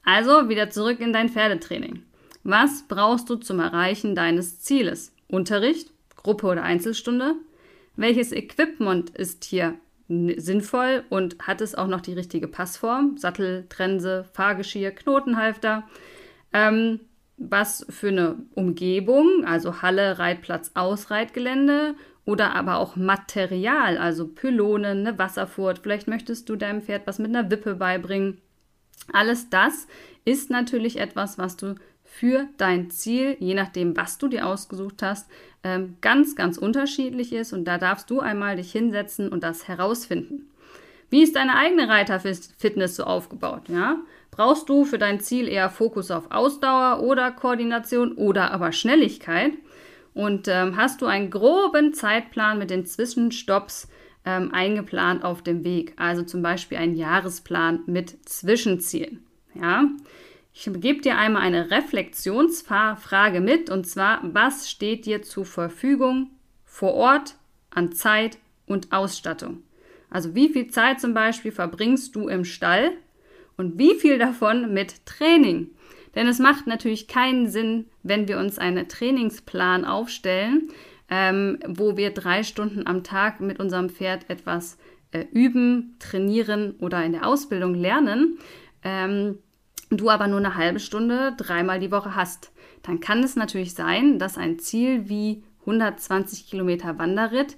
Also 0.04 0.48
wieder 0.48 0.70
zurück 0.70 1.00
in 1.00 1.12
dein 1.12 1.28
Pferdetraining. 1.28 2.04
Was 2.44 2.84
brauchst 2.86 3.28
du 3.28 3.34
zum 3.34 3.58
Erreichen 3.58 4.14
deines 4.14 4.60
Zieles? 4.60 5.12
Unterricht, 5.26 5.92
Gruppe 6.14 6.46
oder 6.46 6.62
Einzelstunde? 6.62 7.34
Welches 7.96 8.30
Equipment 8.30 9.10
ist 9.10 9.42
hier 9.42 9.74
sinnvoll 10.06 11.02
und 11.10 11.38
hat 11.40 11.60
es 11.62 11.74
auch 11.74 11.88
noch 11.88 12.00
die 12.00 12.14
richtige 12.14 12.46
Passform. 12.46 13.16
Sattel, 13.16 13.66
Trense, 13.70 14.24
Fahrgeschirr, 14.34 14.92
Knotenhalfter. 14.92 15.82
Ähm, 16.52 17.00
was 17.38 17.84
für 17.88 18.08
eine 18.08 18.36
Umgebung, 18.54 19.44
also 19.44 19.82
Halle, 19.82 20.20
Reitplatz, 20.20 20.70
Ausreitgelände 20.74 21.96
oder 22.24 22.54
aber 22.54 22.78
auch 22.78 22.96
Material, 22.96 23.98
also 23.98 24.28
Pylonen, 24.28 25.06
eine 25.06 25.18
Wasserfurt. 25.18 25.80
Vielleicht 25.80 26.08
möchtest 26.08 26.48
du 26.48 26.56
deinem 26.56 26.82
Pferd 26.82 27.06
was 27.06 27.18
mit 27.18 27.34
einer 27.34 27.50
Wippe 27.50 27.74
beibringen. 27.74 28.38
Alles 29.12 29.50
das 29.50 29.86
ist 30.24 30.50
natürlich 30.50 31.00
etwas, 31.00 31.38
was 31.38 31.56
du 31.56 31.74
für 32.04 32.46
dein 32.58 32.90
Ziel, 32.90 33.36
je 33.40 33.54
nachdem, 33.54 33.96
was 33.96 34.18
du 34.18 34.28
dir 34.28 34.46
ausgesucht 34.46 35.02
hast, 35.02 35.28
ähm, 35.64 35.96
ganz, 36.00 36.36
ganz 36.36 36.58
unterschiedlich 36.58 37.32
ist. 37.32 37.52
Und 37.52 37.64
da 37.64 37.78
darfst 37.78 38.10
du 38.10 38.20
einmal 38.20 38.56
dich 38.56 38.70
hinsetzen 38.70 39.28
und 39.28 39.42
das 39.42 39.66
herausfinden. 39.66 40.50
Wie 41.10 41.22
ist 41.22 41.36
deine 41.36 41.56
eigene 41.56 41.88
Reiterfitness 41.88 42.96
so 42.96 43.04
aufgebaut? 43.04 43.68
Ja? 43.68 43.96
Brauchst 44.30 44.68
du 44.68 44.84
für 44.84 44.98
dein 44.98 45.20
Ziel 45.20 45.48
eher 45.48 45.68
Fokus 45.68 46.10
auf 46.10 46.30
Ausdauer 46.30 47.02
oder 47.02 47.30
Koordination 47.32 48.12
oder 48.12 48.50
aber 48.50 48.72
Schnelligkeit? 48.72 49.52
Und 50.14 50.48
ähm, 50.48 50.76
hast 50.76 51.00
du 51.00 51.06
einen 51.06 51.30
groben 51.30 51.94
Zeitplan 51.94 52.58
mit 52.58 52.70
den 52.70 52.84
Zwischenstopps 52.84 53.88
ähm, 54.24 54.52
eingeplant 54.52 55.24
auf 55.24 55.42
dem 55.42 55.64
Weg? 55.64 55.94
Also 55.96 56.22
zum 56.22 56.42
Beispiel 56.42 56.78
einen 56.78 56.96
Jahresplan 56.96 57.80
mit 57.86 58.28
Zwischenzielen. 58.28 59.24
Ja? 59.54 59.88
Ich 60.54 60.68
gebe 60.70 61.00
dir 61.00 61.16
einmal 61.16 61.42
eine 61.42 61.70
Reflexionsfrage 61.70 63.40
mit 63.40 63.70
und 63.70 63.86
zwar, 63.86 64.20
was 64.22 64.70
steht 64.70 65.06
dir 65.06 65.22
zur 65.22 65.46
Verfügung 65.46 66.30
vor 66.64 66.92
Ort 66.92 67.36
an 67.70 67.92
Zeit 67.92 68.36
und 68.66 68.92
Ausstattung? 68.92 69.62
Also 70.10 70.34
wie 70.34 70.50
viel 70.50 70.68
Zeit 70.68 71.00
zum 71.00 71.14
Beispiel 71.14 71.52
verbringst 71.52 72.14
du 72.14 72.28
im 72.28 72.44
Stall 72.44 72.92
und 73.56 73.78
wie 73.78 73.94
viel 73.94 74.18
davon 74.18 74.74
mit 74.74 75.06
Training? 75.06 75.70
Denn 76.14 76.26
es 76.26 76.38
macht 76.38 76.66
natürlich 76.66 77.08
keinen 77.08 77.48
Sinn, 77.48 77.86
wenn 78.02 78.28
wir 78.28 78.38
uns 78.38 78.58
einen 78.58 78.88
Trainingsplan 78.88 79.84
aufstellen, 79.84 80.68
ähm, 81.08 81.58
wo 81.66 81.96
wir 81.96 82.10
drei 82.10 82.42
Stunden 82.42 82.86
am 82.86 83.02
Tag 83.02 83.40
mit 83.40 83.60
unserem 83.60 83.88
Pferd 83.88 84.28
etwas 84.28 84.78
äh, 85.12 85.24
üben, 85.32 85.96
trainieren 85.98 86.74
oder 86.80 87.04
in 87.04 87.12
der 87.12 87.26
Ausbildung 87.26 87.74
lernen. 87.74 88.38
Ähm, 88.82 89.38
du 89.90 90.10
aber 90.10 90.26
nur 90.26 90.38
eine 90.38 90.56
halbe 90.56 90.80
Stunde 90.80 91.34
dreimal 91.36 91.80
die 91.80 91.92
Woche 91.92 92.16
hast, 92.16 92.52
dann 92.82 93.00
kann 93.00 93.22
es 93.22 93.36
natürlich 93.36 93.74
sein, 93.74 94.18
dass 94.18 94.38
ein 94.38 94.58
Ziel 94.58 95.08
wie 95.08 95.44
120 95.60 96.48
Kilometer 96.48 96.98
Wanderritt 96.98 97.56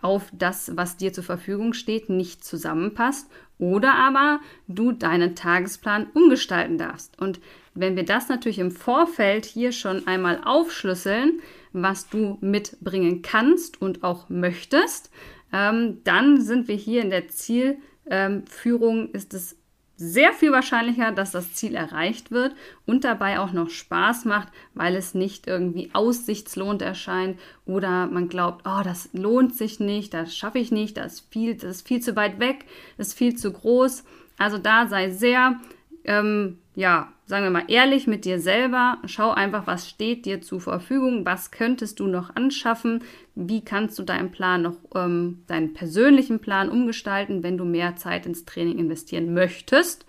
auf 0.00 0.30
das, 0.32 0.76
was 0.76 0.96
dir 0.96 1.12
zur 1.12 1.24
Verfügung 1.24 1.72
steht, 1.72 2.08
nicht 2.08 2.44
zusammenpasst 2.44 3.30
oder 3.58 3.94
aber 3.94 4.40
du 4.68 4.92
deinen 4.92 5.34
Tagesplan 5.34 6.06
umgestalten 6.14 6.78
darfst. 6.78 7.20
Und 7.20 7.40
wenn 7.74 7.96
wir 7.96 8.04
das 8.04 8.28
natürlich 8.28 8.58
im 8.58 8.70
Vorfeld 8.70 9.44
hier 9.44 9.72
schon 9.72 10.06
einmal 10.06 10.40
aufschlüsseln, 10.44 11.40
was 11.72 12.08
du 12.08 12.38
mitbringen 12.40 13.22
kannst 13.22 13.80
und 13.80 14.02
auch 14.02 14.28
möchtest, 14.28 15.10
ähm, 15.52 15.98
dann 16.04 16.40
sind 16.40 16.68
wir 16.68 16.76
hier 16.76 17.02
in 17.02 17.10
der 17.10 17.28
Zielführung, 17.28 18.98
ähm, 19.04 19.10
ist 19.12 19.34
es 19.34 19.56
sehr 20.02 20.32
viel 20.32 20.50
wahrscheinlicher, 20.50 21.12
dass 21.12 21.30
das 21.30 21.52
Ziel 21.52 21.74
erreicht 21.74 22.30
wird 22.30 22.54
und 22.86 23.04
dabei 23.04 23.38
auch 23.38 23.52
noch 23.52 23.68
Spaß 23.68 24.24
macht, 24.24 24.48
weil 24.72 24.96
es 24.96 25.12
nicht 25.12 25.46
irgendwie 25.46 25.90
aussichtslohnt 25.92 26.80
erscheint 26.80 27.38
oder 27.66 28.06
man 28.06 28.30
glaubt, 28.30 28.64
oh, 28.66 28.80
das 28.82 29.10
lohnt 29.12 29.54
sich 29.54 29.78
nicht, 29.78 30.14
das 30.14 30.34
schaffe 30.34 30.58
ich 30.58 30.72
nicht, 30.72 30.96
das 30.96 31.12
ist 31.12 31.26
viel, 31.30 31.54
das 31.54 31.76
ist 31.76 31.86
viel 31.86 32.00
zu 32.00 32.16
weit 32.16 32.40
weg, 32.40 32.64
das 32.96 33.08
ist 33.08 33.18
viel 33.18 33.36
zu 33.36 33.52
groß. 33.52 34.04
Also 34.38 34.56
da 34.56 34.86
sei 34.86 35.10
sehr 35.10 35.60
ähm, 36.04 36.58
ja, 36.80 37.12
sagen 37.26 37.44
wir 37.44 37.50
mal, 37.50 37.64
ehrlich 37.68 38.06
mit 38.06 38.24
dir 38.24 38.40
selber. 38.40 38.96
Schau 39.04 39.32
einfach, 39.32 39.66
was 39.66 39.86
steht 39.86 40.24
dir 40.24 40.40
zur 40.40 40.62
Verfügung, 40.62 41.26
was 41.26 41.50
könntest 41.50 42.00
du 42.00 42.06
noch 42.06 42.34
anschaffen, 42.34 43.04
wie 43.34 43.62
kannst 43.62 43.98
du 43.98 44.02
deinen 44.02 44.30
Plan 44.30 44.62
noch, 44.62 44.76
ähm, 44.94 45.42
deinen 45.46 45.74
persönlichen 45.74 46.40
Plan 46.40 46.70
umgestalten, 46.70 47.42
wenn 47.42 47.58
du 47.58 47.66
mehr 47.66 47.96
Zeit 47.96 48.24
ins 48.24 48.46
Training 48.46 48.78
investieren 48.78 49.34
möchtest. 49.34 50.06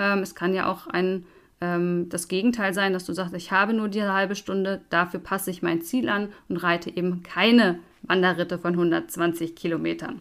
Ähm, 0.00 0.18
es 0.18 0.34
kann 0.34 0.54
ja 0.54 0.68
auch 0.68 0.88
ein 0.88 1.24
ähm, 1.60 2.08
das 2.08 2.26
Gegenteil 2.26 2.74
sein, 2.74 2.92
dass 2.92 3.04
du 3.04 3.12
sagst, 3.12 3.34
ich 3.34 3.52
habe 3.52 3.72
nur 3.72 3.88
diese 3.88 4.12
halbe 4.12 4.34
Stunde, 4.34 4.80
dafür 4.90 5.20
passe 5.20 5.52
ich 5.52 5.62
mein 5.62 5.82
Ziel 5.82 6.08
an 6.08 6.32
und 6.48 6.56
reite 6.56 6.90
eben 6.90 7.22
keine 7.22 7.78
Wanderritte 8.02 8.58
von 8.58 8.72
120 8.72 9.54
Kilometern. 9.54 10.20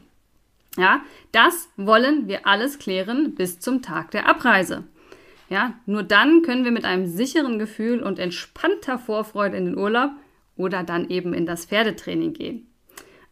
Ja, 0.78 1.02
das 1.32 1.70
wollen 1.76 2.28
wir 2.28 2.46
alles 2.46 2.78
klären 2.78 3.34
bis 3.34 3.60
zum 3.60 3.82
Tag 3.82 4.12
der 4.12 4.30
Abreise. 4.30 4.84
Ja, 5.50 5.74
nur 5.86 6.04
dann 6.04 6.42
können 6.42 6.66
wir 6.66 6.72
mit 6.72 6.86
einem 6.86 7.06
sicheren 7.06 7.58
Gefühl 7.60 8.02
und 8.02 8.20
entspannter 8.20 9.00
Vorfreude 9.00 9.58
in 9.58 9.66
den 9.66 9.78
Urlaub 9.78 10.12
oder 10.56 10.84
dann 10.84 11.10
eben 11.10 11.34
in 11.34 11.46
das 11.46 11.66
Pferdetraining 11.66 12.34
gehen. 12.34 12.68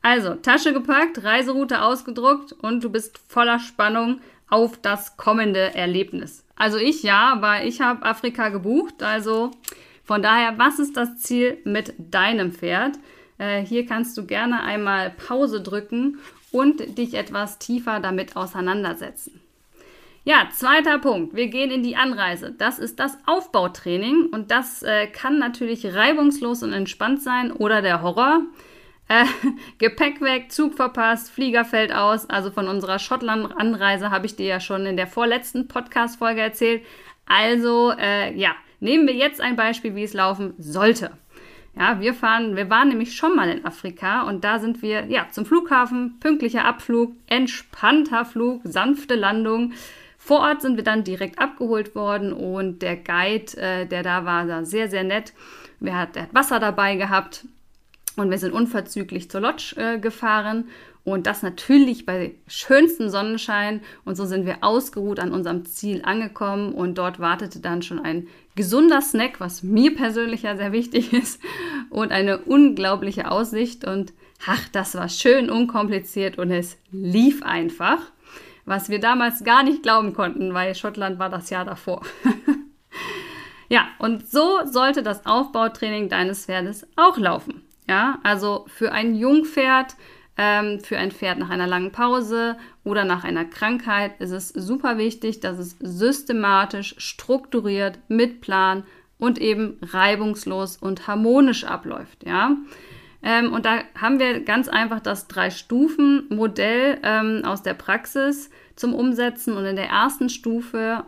Also, 0.01 0.35
Tasche 0.35 0.71
gepackt, 0.71 1.23
Reiseroute 1.23 1.81
ausgedruckt 1.81 2.53
und 2.53 2.83
du 2.83 2.89
bist 2.89 3.19
voller 3.27 3.59
Spannung 3.59 4.21
auf 4.47 4.77
das 4.79 5.17
kommende 5.17 5.73
Erlebnis. 5.75 6.45
Also 6.55 6.77
ich 6.77 7.03
ja, 7.03 7.37
weil 7.39 7.67
ich 7.67 7.81
habe 7.81 8.05
Afrika 8.05 8.49
gebucht. 8.49 9.03
Also 9.03 9.51
von 10.03 10.21
daher, 10.21 10.57
was 10.57 10.79
ist 10.79 10.95
das 10.95 11.17
Ziel 11.17 11.57
mit 11.65 11.93
deinem 11.97 12.51
Pferd? 12.51 12.97
Äh, 13.37 13.65
hier 13.65 13.85
kannst 13.85 14.17
du 14.17 14.25
gerne 14.25 14.61
einmal 14.61 15.09
Pause 15.09 15.61
drücken 15.61 16.19
und 16.51 16.97
dich 16.97 17.15
etwas 17.15 17.59
tiefer 17.59 17.99
damit 17.99 18.37
auseinandersetzen. 18.37 19.41
Ja, 20.27 20.49
zweiter 20.51 20.97
Punkt. 20.97 21.35
Wir 21.35 21.49
gehen 21.49 21.69
in 21.69 21.83
die 21.83 21.95
Anreise. 21.95 22.51
Das 22.51 22.79
ist 22.79 22.99
das 22.99 23.15
Aufbautraining 23.27 24.29
und 24.31 24.49
das 24.49 24.81
äh, 24.81 25.05
kann 25.05 25.37
natürlich 25.37 25.93
reibungslos 25.93 26.63
und 26.63 26.73
entspannt 26.73 27.21
sein 27.21 27.51
oder 27.51 27.83
der 27.83 28.01
Horror. 28.01 28.41
Äh, 29.07 29.25
Gepäck 29.77 30.21
weg, 30.21 30.51
Zug 30.51 30.73
verpasst, 30.73 31.29
Flieger 31.29 31.63
fällt 31.63 31.93
aus. 31.93 32.27
Also 32.27 32.49
von 32.49 32.67
unserer 32.67 32.97
Schottland-Anreise 32.97 34.09
habe 34.09 34.25
ich 34.25 34.35
dir 34.35 34.47
ja 34.47 34.59
schon 34.59 34.87
in 34.87 34.97
der 34.97 35.05
vorletzten 35.05 35.67
Podcast-Folge 35.67 36.41
erzählt. 36.41 36.83
Also 37.27 37.91
äh, 37.91 38.35
ja, 38.35 38.55
nehmen 38.79 39.05
wir 39.05 39.13
jetzt 39.13 39.39
ein 39.41 39.55
Beispiel, 39.55 39.93
wie 39.93 40.05
es 40.05 40.13
laufen 40.13 40.55
sollte. 40.57 41.11
Ja, 41.77 41.99
wir 41.99 42.15
fahren, 42.15 42.55
wir 42.55 42.71
waren 42.71 42.87
nämlich 42.87 43.15
schon 43.15 43.35
mal 43.35 43.49
in 43.49 43.63
Afrika 43.63 44.23
und 44.23 44.43
da 44.43 44.57
sind 44.57 44.81
wir 44.81 45.05
ja 45.05 45.27
zum 45.29 45.45
Flughafen, 45.45 46.19
pünktlicher 46.19 46.65
Abflug, 46.65 47.13
entspannter 47.27 48.25
Flug, 48.25 48.61
sanfte 48.63 49.13
Landung. 49.13 49.73
Vor 50.25 50.39
Ort 50.39 50.63
sind 50.63 50.75
wir 50.75 50.83
dann 50.83 51.03
direkt 51.03 51.37
abgeholt 51.37 51.93
worden 51.93 52.33
und 52.33 52.81
der 52.81 52.95
Guide, 52.95 53.55
äh, 53.57 53.85
der 53.85 54.01
da 54.01 54.25
war, 54.25 54.47
war 54.47 54.65
sehr, 54.65 54.89
sehr 54.89 55.03
nett. 55.03 55.33
Wir 55.79 55.95
hat, 55.95 56.15
der 56.15 56.23
hat 56.23 56.33
Wasser 56.33 56.59
dabei 56.59 56.95
gehabt. 56.95 57.45
Und 58.17 58.31
wir 58.31 58.39
sind 58.39 58.51
unverzüglich 58.51 59.29
zur 59.29 59.41
Lodge 59.41 59.75
äh, 59.77 59.99
gefahren 59.99 60.65
und 61.03 61.27
das 61.27 61.43
natürlich 61.43 62.07
bei 62.07 62.33
schönstem 62.47 63.09
Sonnenschein. 63.09 63.81
Und 64.03 64.15
so 64.15 64.25
sind 64.25 64.47
wir 64.47 64.63
ausgeruht 64.63 65.19
an 65.19 65.31
unserem 65.31 65.63
Ziel 65.65 66.01
angekommen. 66.03 66.73
Und 66.73 66.97
dort 66.97 67.19
wartete 67.19 67.59
dann 67.59 67.83
schon 67.83 67.99
ein 67.99 68.27
gesunder 68.55 69.01
Snack, 69.01 69.39
was 69.39 69.61
mir 69.61 69.95
persönlich 69.95 70.41
ja 70.41 70.57
sehr 70.57 70.71
wichtig 70.71 71.13
ist. 71.21 71.39
Und 71.91 72.11
eine 72.11 72.39
unglaubliche 72.39 73.29
Aussicht. 73.29 73.85
Und 73.85 74.11
ach, 74.47 74.67
das 74.71 74.95
war 74.95 75.07
schön 75.07 75.51
unkompliziert 75.51 76.39
und 76.39 76.49
es 76.49 76.77
lief 76.91 77.43
einfach. 77.43 77.99
Was 78.65 78.89
wir 78.89 78.99
damals 78.99 79.43
gar 79.43 79.63
nicht 79.63 79.83
glauben 79.83 80.13
konnten, 80.13 80.53
weil 80.53 80.75
Schottland 80.75 81.19
war 81.19 81.29
das 81.29 81.49
Jahr 81.49 81.65
davor. 81.65 82.01
ja, 83.69 83.87
und 83.99 84.27
so 84.29 84.59
sollte 84.65 85.03
das 85.03 85.25
Aufbautraining 85.25 86.09
deines 86.09 86.45
Pferdes 86.45 86.87
auch 86.95 87.17
laufen. 87.17 87.63
Ja, 87.87 88.19
also 88.23 88.65
für 88.67 88.91
ein 88.91 89.15
Jungpferd 89.15 89.95
ähm, 90.37 90.79
für 90.81 90.97
ein 90.97 91.11
Pferd 91.11 91.39
nach 91.39 91.49
einer 91.49 91.67
langen 91.67 91.91
Pause 91.91 92.57
oder 92.83 93.05
nach 93.05 93.23
einer 93.23 93.45
Krankheit 93.45 94.19
ist 94.19 94.31
es 94.31 94.49
super 94.49 94.97
wichtig, 94.97 95.39
dass 95.39 95.59
es 95.59 95.77
systematisch, 95.79 96.95
strukturiert, 96.97 97.99
mit 98.07 98.41
Plan 98.41 98.83
und 99.17 99.39
eben 99.39 99.79
reibungslos 99.81 100.77
und 100.77 101.07
harmonisch 101.07 101.63
abläuft. 101.63 102.25
Ja? 102.25 102.57
Ähm, 103.25 103.51
und 103.51 103.65
da 103.65 103.79
haben 103.99 104.19
wir 104.19 104.39
ganz 104.41 104.69
einfach 104.69 105.01
das 105.01 105.27
Drei-Stufen-Modell 105.27 106.99
ähm, 107.03 107.41
aus 107.43 107.63
der 107.63 107.73
Praxis 107.73 108.49
zum 108.77 108.93
Umsetzen. 108.93 109.57
Und 109.57 109.65
in 109.65 109.75
der 109.75 109.89
ersten 109.89 110.29
Stufe 110.29 111.03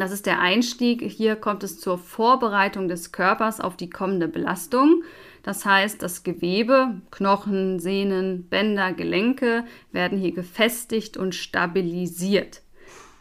das 0.00 0.12
ist 0.12 0.26
der 0.26 0.40
Einstieg. 0.40 1.02
Hier 1.02 1.36
kommt 1.36 1.62
es 1.62 1.80
zur 1.80 1.98
Vorbereitung 1.98 2.88
des 2.88 3.12
Körpers 3.12 3.60
auf 3.60 3.76
die 3.76 3.90
kommende 3.90 4.28
Belastung. 4.28 5.02
Das 5.42 5.64
heißt, 5.64 6.02
das 6.02 6.22
Gewebe, 6.22 7.00
Knochen, 7.10 7.78
Sehnen, 7.78 8.48
Bänder, 8.48 8.92
Gelenke 8.92 9.64
werden 9.92 10.18
hier 10.18 10.32
gefestigt 10.32 11.16
und 11.16 11.34
stabilisiert. 11.34 12.62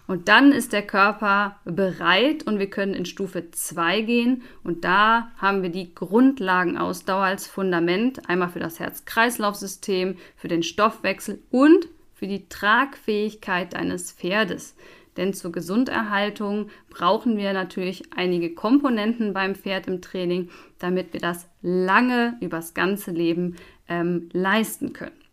Und 0.08 0.28
dann 0.28 0.52
ist 0.52 0.72
der 0.72 0.84
Körper 0.84 1.60
bereit 1.66 2.44
und 2.44 2.60
wir 2.60 2.70
können 2.70 2.94
in 2.94 3.06
Stufe 3.06 3.50
2 3.50 4.02
gehen. 4.02 4.44
Und 4.64 4.86
da 4.86 5.32
haben 5.38 5.64
wir 5.64 5.70
die 5.70 5.94
Grundlagenausdauer 5.96 7.24
als 7.24 7.48
Fundament, 7.48 8.30
einmal 8.30 8.50
für 8.50 8.60
das 8.60 8.80
Herz-Kreislauf-System, 8.80 10.18
für 10.36 10.48
den 10.48 10.64
Stoffwechsel 10.64 11.42
und 11.50 11.88
für 12.14 12.28
die 12.28 12.48
Tragfähigkeit 12.48 13.74
deines 13.74 14.12
Pferdes. 14.12 14.76
Denn 15.18 15.34
zur 15.34 15.52
Gesunderhaltung 15.52 16.70
brauchen 16.90 17.38
wir 17.38 17.54
natürlich 17.54 18.04
einige 18.16 18.54
Komponenten 18.54 19.34
beim 19.34 19.56
Pferd 19.56 19.88
im 19.88 20.02
Training, 20.02 20.50
damit 20.78 21.14
wir 21.14 21.22
das 21.22 21.48
lange 21.62 22.38
übers 22.42 22.74
ganze 22.74 23.12
Leben 23.12 23.56
ähm, 23.88 24.30
leisten 24.34 24.94
können. 24.94 25.25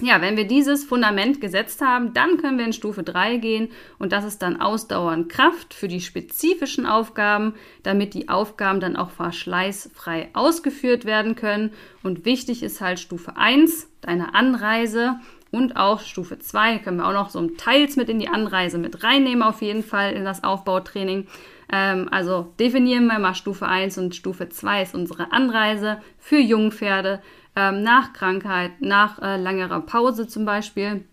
Ja, 0.00 0.20
wenn 0.20 0.36
wir 0.36 0.48
dieses 0.48 0.82
Fundament 0.82 1.40
gesetzt 1.40 1.80
haben, 1.80 2.14
dann 2.14 2.36
können 2.38 2.58
wir 2.58 2.64
in 2.64 2.72
Stufe 2.72 3.04
3 3.04 3.36
gehen 3.36 3.68
und 4.00 4.10
das 4.10 4.24
ist 4.24 4.42
dann 4.42 4.60
Ausdauer 4.60 5.12
und 5.12 5.28
Kraft 5.28 5.72
für 5.72 5.86
die 5.86 6.00
spezifischen 6.00 6.84
Aufgaben, 6.84 7.54
damit 7.84 8.12
die 8.12 8.28
Aufgaben 8.28 8.80
dann 8.80 8.96
auch 8.96 9.10
verschleißfrei 9.10 10.30
ausgeführt 10.32 11.04
werden 11.04 11.36
können. 11.36 11.70
Und 12.02 12.24
wichtig 12.24 12.64
ist 12.64 12.80
halt 12.80 12.98
Stufe 12.98 13.36
1, 13.36 13.88
deine 14.00 14.34
Anreise 14.34 15.20
und 15.52 15.76
auch 15.76 16.00
Stufe 16.00 16.40
2 16.40 16.78
können 16.78 16.96
wir 16.96 17.06
auch 17.06 17.12
noch 17.12 17.30
so 17.30 17.46
teils 17.50 17.94
mit 17.94 18.08
in 18.08 18.18
die 18.18 18.26
Anreise 18.26 18.78
mit 18.78 19.04
reinnehmen, 19.04 19.44
auf 19.44 19.62
jeden 19.62 19.84
Fall 19.84 20.14
in 20.14 20.24
das 20.24 20.42
Aufbautraining. 20.42 21.28
Ähm, 21.72 22.08
also 22.10 22.52
definieren 22.58 23.06
wir 23.06 23.20
mal 23.20 23.36
Stufe 23.36 23.68
1 23.68 23.96
und 23.98 24.16
Stufe 24.16 24.48
2 24.48 24.82
ist 24.82 24.94
unsere 24.96 25.30
Anreise 25.30 25.98
für 26.18 26.38
Jungpferde 26.38 27.22
ähm, 27.56 27.82
nach 27.82 28.12
Krankheit, 28.12 28.80
nach 28.80 29.20
äh, 29.20 29.36
längerer 29.36 29.80
Pause 29.80 30.26
zum 30.26 30.44
Beispiel 30.44 31.04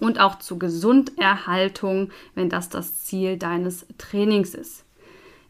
und 0.00 0.18
auch 0.18 0.38
zur 0.38 0.58
Gesunderhaltung, 0.58 2.10
wenn 2.34 2.48
das 2.48 2.68
das 2.68 3.04
Ziel 3.04 3.36
deines 3.36 3.86
Trainings 3.98 4.54
ist. 4.54 4.84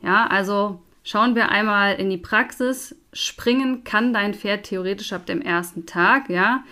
Ja, 0.02 0.26
also 0.26 0.80
schauen 1.04 1.34
wir 1.34 1.50
einmal 1.50 1.94
in 1.94 2.10
die 2.10 2.18
Praxis. 2.18 2.94
Springen 3.12 3.84
kann 3.84 4.12
dein 4.12 4.34
Pferd 4.34 4.64
theoretisch 4.64 5.12
ab 5.12 5.26
dem 5.26 5.40
ersten 5.40 5.86
Tag, 5.86 6.28
ja. 6.28 6.64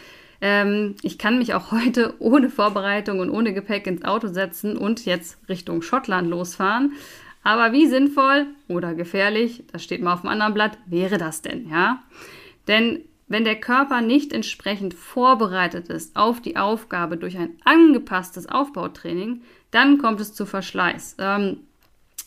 Ähm, 0.42 0.96
ich 1.02 1.18
kann 1.18 1.38
mich 1.38 1.54
auch 1.54 1.70
heute 1.72 2.14
ohne 2.18 2.50
Vorbereitung 2.50 3.20
und 3.20 3.30
ohne 3.30 3.52
Gepäck 3.52 3.86
ins 3.86 4.04
Auto 4.04 4.28
setzen 4.28 4.76
und 4.76 5.04
jetzt 5.04 5.38
Richtung 5.48 5.82
Schottland 5.82 6.28
losfahren. 6.28 6.92
Aber 7.42 7.72
wie 7.72 7.86
sinnvoll 7.86 8.46
oder 8.68 8.94
gefährlich, 8.94 9.64
das 9.72 9.82
steht 9.82 10.02
mal 10.02 10.12
auf 10.12 10.20
dem 10.20 10.28
anderen 10.28 10.52
Blatt, 10.52 10.76
wäre 10.86 11.16
das 11.16 11.40
denn, 11.40 11.70
ja? 11.70 12.02
Denn 12.68 13.00
wenn 13.30 13.44
der 13.44 13.60
Körper 13.60 14.00
nicht 14.00 14.32
entsprechend 14.32 14.92
vorbereitet 14.92 15.88
ist 15.88 16.16
auf 16.16 16.42
die 16.42 16.56
Aufgabe 16.56 17.16
durch 17.16 17.38
ein 17.38 17.56
angepasstes 17.64 18.48
Aufbautraining, 18.48 19.42
dann 19.70 19.98
kommt 19.98 20.20
es 20.20 20.34
zu 20.34 20.46
Verschleiß. 20.46 21.16
Ähm, 21.20 21.58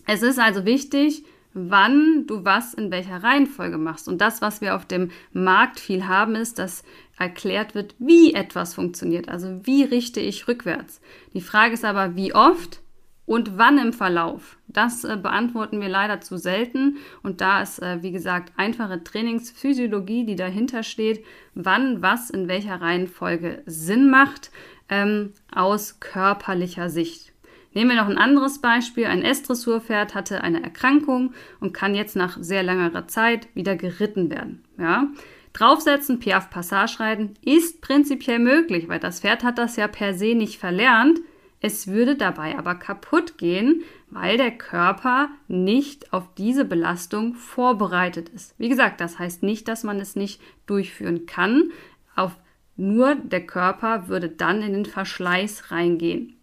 es 0.07 0.21
ist 0.21 0.39
also 0.39 0.63
wichtig, 0.63 1.25
wann 1.53 2.25
du 2.25 2.45
was 2.45 2.73
in 2.73 2.89
welcher 2.89 3.21
Reihenfolge 3.21 3.77
machst. 3.77 4.07
Und 4.07 4.21
das, 4.21 4.41
was 4.41 4.61
wir 4.61 4.75
auf 4.75 4.85
dem 4.85 5.11
Markt 5.33 5.81
viel 5.81 6.07
haben, 6.07 6.35
ist, 6.35 6.57
dass 6.57 6.83
erklärt 7.19 7.75
wird, 7.75 7.95
wie 7.99 8.33
etwas 8.33 8.73
funktioniert. 8.73 9.27
Also 9.27 9.59
wie 9.63 9.83
richte 9.83 10.21
ich 10.21 10.47
rückwärts. 10.47 11.01
Die 11.33 11.41
Frage 11.41 11.73
ist 11.73 11.83
aber, 11.83 12.15
wie 12.15 12.33
oft 12.33 12.81
und 13.25 13.57
wann 13.57 13.77
im 13.77 13.93
Verlauf. 13.93 14.57
Das 14.67 15.03
äh, 15.03 15.17
beantworten 15.17 15.79
wir 15.79 15.89
leider 15.89 16.19
zu 16.21 16.37
selten. 16.37 16.97
Und 17.21 17.41
da 17.41 17.61
ist, 17.61 17.79
äh, 17.81 18.01
wie 18.01 18.11
gesagt, 18.11 18.51
einfache 18.57 19.03
Trainingsphysiologie, 19.03 20.25
die 20.25 20.35
dahinter 20.35 20.83
steht, 20.83 21.23
wann 21.53 22.01
was 22.01 22.29
in 22.29 22.47
welcher 22.47 22.81
Reihenfolge 22.81 23.63
Sinn 23.65 24.09
macht, 24.09 24.51
ähm, 24.89 25.33
aus 25.53 25.99
körperlicher 25.99 26.89
Sicht. 26.89 27.31
Nehmen 27.73 27.91
wir 27.91 27.97
noch 27.97 28.09
ein 28.09 28.17
anderes 28.17 28.59
Beispiel. 28.59 29.05
Ein 29.05 29.23
S-Dressurpferd 29.23 30.13
hatte 30.13 30.43
eine 30.43 30.61
Erkrankung 30.61 31.33
und 31.59 31.73
kann 31.73 31.95
jetzt 31.95 32.15
nach 32.15 32.37
sehr 32.39 32.61
langer 32.61 33.07
Zeit 33.07 33.47
wieder 33.55 33.75
geritten 33.75 34.29
werden. 34.29 34.63
Ja? 34.77 35.07
Draufsetzen, 35.53 36.19
Piaf 36.19 36.49
Passage 36.49 36.99
reiten 36.99 37.35
ist 37.43 37.81
prinzipiell 37.81 38.39
möglich, 38.39 38.89
weil 38.89 38.99
das 38.99 39.21
Pferd 39.21 39.43
hat 39.43 39.57
das 39.57 39.75
ja 39.75 39.87
per 39.87 40.13
se 40.13 40.35
nicht 40.35 40.59
verlernt. 40.59 41.19
Es 41.65 41.87
würde 41.87 42.17
dabei 42.17 42.57
aber 42.57 42.75
kaputt 42.75 43.37
gehen, 43.37 43.83
weil 44.09 44.35
der 44.35 44.51
Körper 44.51 45.29
nicht 45.47 46.11
auf 46.11 46.27
diese 46.35 46.65
Belastung 46.65 47.35
vorbereitet 47.35 48.27
ist. 48.27 48.53
Wie 48.57 48.67
gesagt, 48.67 48.99
das 48.99 49.17
heißt 49.17 49.43
nicht, 49.43 49.69
dass 49.69 49.85
man 49.85 50.01
es 50.01 50.17
nicht 50.17 50.41
durchführen 50.65 51.25
kann. 51.25 51.71
Auf 52.17 52.35
nur 52.75 53.15
der 53.15 53.47
Körper 53.47 54.09
würde 54.09 54.27
dann 54.27 54.61
in 54.61 54.73
den 54.73 54.85
Verschleiß 54.85 55.71
reingehen. 55.71 56.35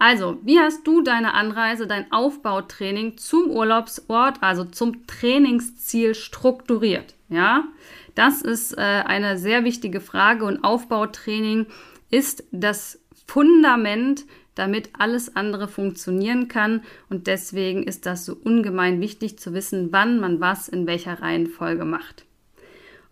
Also, 0.00 0.38
wie 0.42 0.58
hast 0.58 0.84
du 0.88 1.02
deine 1.02 1.34
Anreise, 1.34 1.86
dein 1.86 2.10
Aufbautraining 2.10 3.16
zum 3.16 3.48
Urlaubsort, 3.48 4.42
also 4.42 4.64
zum 4.64 5.06
Trainingsziel 5.06 6.16
strukturiert? 6.16 7.14
Ja, 7.28 7.68
das 8.16 8.42
ist 8.42 8.76
äh, 8.76 8.80
eine 8.80 9.38
sehr 9.38 9.62
wichtige 9.62 10.00
Frage 10.00 10.46
und 10.46 10.64
Aufbautraining 10.64 11.66
ist 12.14 12.44
das 12.52 13.00
Fundament, 13.26 14.24
damit 14.54 14.90
alles 14.96 15.34
andere 15.34 15.66
funktionieren 15.66 16.46
kann. 16.46 16.82
Und 17.10 17.26
deswegen 17.26 17.82
ist 17.82 18.06
das 18.06 18.24
so 18.24 18.36
ungemein 18.36 19.00
wichtig 19.00 19.36
zu 19.36 19.52
wissen, 19.52 19.88
wann 19.90 20.20
man 20.20 20.40
was 20.40 20.68
in 20.68 20.86
welcher 20.86 21.20
Reihenfolge 21.20 21.84
macht. 21.84 22.24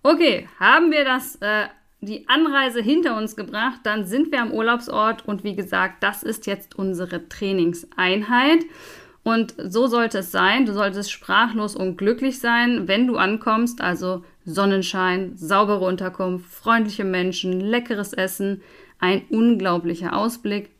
Okay, 0.04 0.48
haben 0.60 0.92
wir 0.92 1.04
das 1.04 1.34
äh, 1.40 1.66
die 2.00 2.28
Anreise 2.28 2.80
hinter 2.80 3.16
uns 3.16 3.34
gebracht, 3.34 3.80
dann 3.82 4.06
sind 4.06 4.30
wir 4.30 4.40
am 4.40 4.52
Urlaubsort 4.52 5.26
und 5.26 5.42
wie 5.42 5.56
gesagt, 5.56 6.02
das 6.02 6.22
ist 6.22 6.46
jetzt 6.46 6.76
unsere 6.76 7.28
Trainingseinheit. 7.28 8.60
Und 9.24 9.54
so 9.56 9.86
sollte 9.86 10.18
es 10.18 10.32
sein. 10.32 10.66
Du 10.66 10.72
solltest 10.72 11.12
sprachlos 11.12 11.76
und 11.76 11.96
glücklich 11.96 12.40
sein, 12.40 12.88
wenn 12.88 13.06
du 13.06 13.16
ankommst. 13.16 13.80
Also 13.80 14.24
Sonnenschein, 14.44 15.36
saubere 15.36 15.84
Unterkunft, 15.84 16.52
freundliche 16.52 17.04
Menschen, 17.04 17.60
leckeres 17.60 18.12
Essen, 18.12 18.62
ein 19.02 19.24
unglaublicher 19.30 20.16
Ausblick, 20.16 20.70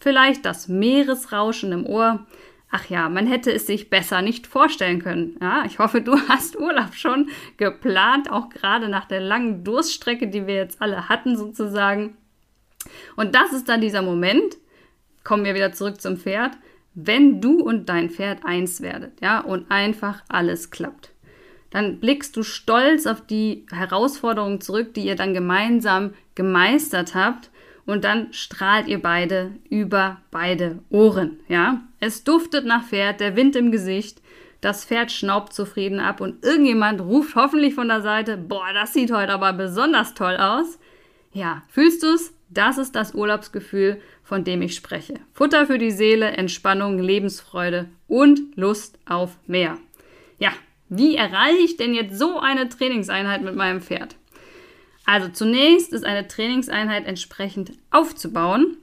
vielleicht 0.00 0.44
das 0.44 0.66
Meeresrauschen 0.66 1.70
im 1.72 1.86
Ohr. 1.86 2.26
Ach 2.70 2.90
ja, 2.90 3.08
man 3.08 3.26
hätte 3.28 3.52
es 3.52 3.66
sich 3.66 3.88
besser 3.88 4.20
nicht 4.20 4.48
vorstellen 4.48 5.00
können. 5.00 5.36
Ja, 5.40 5.64
ich 5.64 5.78
hoffe, 5.78 6.02
du 6.02 6.18
hast 6.28 6.58
Urlaub 6.58 6.94
schon 6.94 7.30
geplant, 7.56 8.30
auch 8.30 8.50
gerade 8.50 8.88
nach 8.88 9.06
der 9.06 9.20
langen 9.20 9.62
Durststrecke, 9.62 10.26
die 10.26 10.46
wir 10.46 10.56
jetzt 10.56 10.82
alle 10.82 11.08
hatten 11.08 11.36
sozusagen. 11.36 12.16
Und 13.16 13.36
das 13.36 13.52
ist 13.52 13.68
dann 13.68 13.80
dieser 13.80 14.02
Moment, 14.02 14.56
kommen 15.22 15.44
wir 15.44 15.54
wieder 15.54 15.72
zurück 15.72 16.00
zum 16.00 16.16
Pferd, 16.16 16.58
wenn 16.94 17.40
du 17.40 17.60
und 17.60 17.88
dein 17.88 18.10
Pferd 18.10 18.44
eins 18.44 18.80
werdet, 18.80 19.20
ja, 19.20 19.38
und 19.38 19.70
einfach 19.70 20.24
alles 20.28 20.72
klappt. 20.72 21.12
Dann 21.70 22.00
blickst 22.00 22.36
du 22.36 22.42
stolz 22.42 23.06
auf 23.06 23.24
die 23.24 23.66
Herausforderungen 23.70 24.60
zurück, 24.60 24.94
die 24.94 25.04
ihr 25.04 25.14
dann 25.14 25.32
gemeinsam 25.32 26.14
gemeistert 26.34 27.14
habt 27.14 27.50
und 27.88 28.04
dann 28.04 28.34
strahlt 28.34 28.86
ihr 28.86 29.00
beide 29.00 29.52
über 29.70 30.18
beide 30.30 30.80
Ohren, 30.90 31.40
ja? 31.48 31.80
Es 32.00 32.22
duftet 32.22 32.66
nach 32.66 32.84
Pferd, 32.84 33.18
der 33.18 33.34
Wind 33.34 33.56
im 33.56 33.72
Gesicht, 33.72 34.20
das 34.60 34.84
Pferd 34.84 35.10
schnaubt 35.10 35.54
zufrieden 35.54 35.98
ab 35.98 36.20
und 36.20 36.44
irgendjemand 36.44 37.00
ruft 37.00 37.34
hoffentlich 37.34 37.74
von 37.74 37.88
der 37.88 38.02
Seite, 38.02 38.36
boah, 38.36 38.74
das 38.74 38.92
sieht 38.92 39.10
heute 39.10 39.32
aber 39.32 39.54
besonders 39.54 40.12
toll 40.12 40.36
aus. 40.36 40.78
Ja, 41.32 41.62
fühlst 41.68 42.02
du's? 42.02 42.34
Das 42.50 42.76
ist 42.76 42.94
das 42.94 43.14
Urlaubsgefühl, 43.14 44.02
von 44.22 44.44
dem 44.44 44.60
ich 44.60 44.74
spreche. 44.74 45.14
Futter 45.32 45.66
für 45.66 45.78
die 45.78 45.90
Seele, 45.90 46.26
Entspannung, 46.32 46.98
Lebensfreude 46.98 47.88
und 48.06 48.40
Lust 48.54 48.98
auf 49.06 49.38
mehr. 49.46 49.78
Ja, 50.38 50.50
wie 50.90 51.16
erreiche 51.16 51.62
ich 51.64 51.78
denn 51.78 51.94
jetzt 51.94 52.18
so 52.18 52.38
eine 52.38 52.68
Trainingseinheit 52.68 53.40
mit 53.40 53.54
meinem 53.54 53.80
Pferd? 53.80 54.16
Also 55.08 55.28
zunächst 55.28 55.94
ist 55.94 56.04
eine 56.04 56.28
Trainingseinheit 56.28 57.06
entsprechend 57.06 57.72
aufzubauen, 57.90 58.76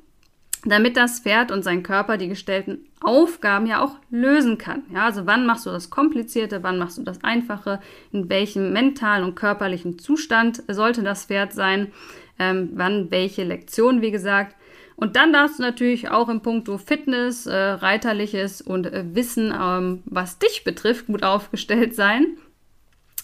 damit 0.65 0.97
das 0.97 1.19
Pferd 1.19 1.51
und 1.51 1.63
sein 1.63 1.83
Körper 1.83 2.17
die 2.17 2.27
gestellten 2.27 2.79
Aufgaben 2.99 3.67
ja 3.67 3.79
auch 3.83 3.97
lösen 4.09 4.57
kann. 4.57 4.81
Ja, 4.91 5.05
also 5.05 5.27
wann 5.27 5.45
machst 5.45 5.67
du 5.67 5.69
das 5.69 5.91
Komplizierte, 5.91 6.63
wann 6.63 6.79
machst 6.79 6.97
du 6.97 7.03
das 7.03 7.23
Einfache, 7.23 7.79
in 8.11 8.27
welchem 8.27 8.73
mentalen 8.73 9.23
und 9.23 9.35
körperlichen 9.35 9.99
Zustand 9.99 10.63
sollte 10.67 11.03
das 11.03 11.25
Pferd 11.25 11.53
sein, 11.53 11.91
ähm, 12.39 12.71
wann 12.73 13.11
welche 13.11 13.43
Lektion, 13.43 14.01
wie 14.01 14.09
gesagt. 14.09 14.55
Und 14.95 15.17
dann 15.17 15.31
darfst 15.31 15.59
du 15.59 15.61
natürlich 15.61 16.09
auch 16.09 16.27
im 16.27 16.41
Punkto 16.41 16.79
Fitness, 16.79 17.45
äh, 17.45 17.55
Reiterliches 17.55 18.63
und 18.63 18.88
äh, 18.88 19.03
Wissen, 19.13 19.53
ähm, 19.55 20.01
was 20.05 20.39
dich 20.39 20.63
betrifft, 20.63 21.05
gut 21.05 21.21
aufgestellt 21.21 21.93
sein. 21.93 22.38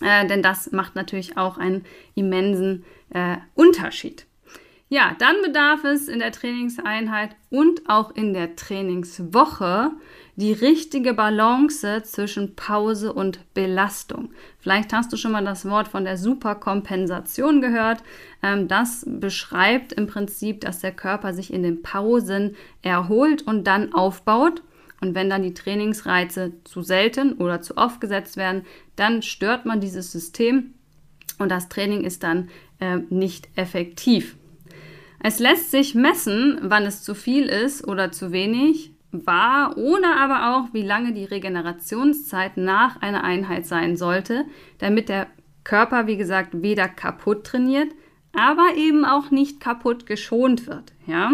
Äh, 0.02 0.28
denn 0.28 0.42
das 0.42 0.72
macht 0.72 0.96
natürlich 0.96 1.38
auch 1.38 1.58
einen 1.58 1.86
immensen 2.16 2.86
äh, 3.14 3.38
Unterschied. 3.56 4.26
Ja, 4.94 5.16
dann 5.20 5.38
bedarf 5.42 5.86
es 5.86 6.10
in 6.10 6.20
der 6.20 6.34
Trainingseinheit 6.34 7.38
und 7.50 7.88
auch 7.88 8.12
in 8.12 8.34
der 8.34 8.58
Trainingswoche 8.58 9.92
die 10.36 10.52
richtige 10.52 11.14
Balance 11.14 12.04
zwischen 12.04 12.58
Pause 12.58 13.14
und 13.14 13.54
Belastung. 13.54 14.34
Vielleicht 14.60 14.92
hast 14.92 15.14
du 15.14 15.16
schon 15.18 15.32
mal 15.32 15.46
das 15.46 15.64
Wort 15.70 15.88
von 15.88 16.04
der 16.04 16.18
Superkompensation 16.18 17.62
gehört. 17.62 18.04
Ähm, 18.44 18.68
das 18.68 19.06
beschreibt 19.08 19.94
im 19.94 20.08
Prinzip, 20.08 20.60
dass 20.60 20.80
der 20.80 20.92
Körper 20.92 21.34
sich 21.34 21.54
in 21.54 21.64
den 21.64 21.84
Pausen 21.84 22.58
erholt 22.82 23.44
und 23.44 23.66
dann 23.66 23.94
aufbaut. 23.94 24.62
Und 25.02 25.16
wenn 25.16 25.30
dann 25.30 25.44
die 25.44 25.54
Trainingsreize 25.54 26.54
zu 26.64 26.82
selten 26.82 27.34
oder 27.34 27.62
zu 27.62 27.76
oft 27.76 28.00
gesetzt 28.00 28.38
werden, 28.38 28.64
dann 28.96 29.22
stört 29.22 29.66
man 29.66 29.82
dieses 29.82 30.12
System 30.12 30.76
und 31.40 31.50
das 31.50 31.70
Training 31.70 32.04
ist 32.04 32.24
dann 32.24 32.50
äh, 32.80 32.98
nicht 33.10 33.50
effektiv. 33.56 34.38
Es 35.24 35.40
lässt 35.40 35.72
sich 35.72 35.96
messen, 35.96 36.60
wann 36.62 36.84
es 36.84 37.04
zu 37.04 37.16
viel 37.16 37.46
ist 37.48 37.88
oder 37.88 38.12
zu 38.12 38.32
wenig 38.32 38.92
war, 39.12 39.78
ohne 39.78 40.18
aber 40.18 40.56
auch, 40.56 40.74
wie 40.74 40.84
lange 40.84 41.14
die 41.14 41.26
Regenerationszeit 41.26 42.58
nach 42.58 43.02
einer 43.02 43.24
Einheit 43.24 43.66
sein 43.66 43.98
sollte, 43.98 44.46
damit 44.78 45.10
der 45.10 45.28
Körper, 45.64 46.08
wie 46.08 46.18
gesagt, 46.18 46.62
weder 46.62 46.88
kaputt 46.88 47.44
trainiert, 47.44 47.90
aber 48.34 48.76
eben 48.78 49.06
auch 49.06 49.30
nicht 49.32 49.60
kaputt 49.60 50.06
geschont 50.06 50.68
wird. 50.68 50.94
Ja? 51.06 51.34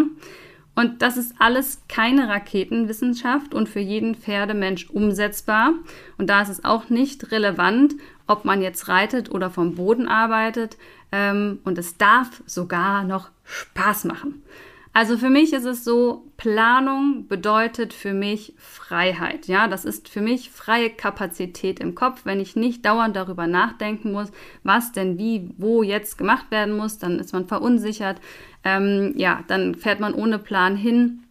Und 0.78 1.02
das 1.02 1.16
ist 1.16 1.34
alles 1.40 1.82
keine 1.88 2.28
Raketenwissenschaft 2.28 3.52
und 3.52 3.68
für 3.68 3.80
jeden 3.80 4.14
Pferdemensch 4.14 4.88
umsetzbar. 4.90 5.72
Und 6.18 6.30
da 6.30 6.40
ist 6.40 6.50
es 6.50 6.64
auch 6.64 6.88
nicht 6.88 7.32
relevant, 7.32 7.96
ob 8.28 8.44
man 8.44 8.62
jetzt 8.62 8.86
reitet 8.86 9.28
oder 9.28 9.50
vom 9.50 9.74
Boden 9.74 10.06
arbeitet. 10.06 10.76
Ähm, 11.10 11.58
und 11.64 11.78
es 11.78 11.96
darf 11.96 12.44
sogar 12.46 13.02
noch 13.02 13.30
Spaß 13.42 14.04
machen. 14.04 14.44
Also 14.92 15.16
für 15.16 15.30
mich 15.30 15.52
ist 15.52 15.64
es 15.64 15.84
so, 15.84 16.24
Planung 16.36 17.26
bedeutet 17.28 17.92
für 17.92 18.12
mich 18.12 18.54
Freiheit. 18.56 19.46
Ja, 19.46 19.68
das 19.68 19.84
ist 19.84 20.08
für 20.08 20.20
mich 20.20 20.50
freie 20.50 20.90
Kapazität 20.90 21.80
im 21.80 21.94
Kopf. 21.94 22.22
Wenn 22.24 22.40
ich 22.40 22.56
nicht 22.56 22.84
dauernd 22.84 23.14
darüber 23.14 23.46
nachdenken 23.46 24.12
muss, 24.12 24.32
was 24.62 24.92
denn 24.92 25.18
wie, 25.18 25.50
wo 25.56 25.82
jetzt 25.82 26.18
gemacht 26.18 26.50
werden 26.50 26.76
muss, 26.76 26.98
dann 26.98 27.18
ist 27.18 27.32
man 27.32 27.46
verunsichert. 27.46 28.20
Ähm, 28.64 29.14
ja, 29.16 29.44
dann 29.46 29.74
fährt 29.74 30.00
man 30.00 30.14
ohne 30.14 30.38
Plan 30.38 30.76
hin. 30.76 31.24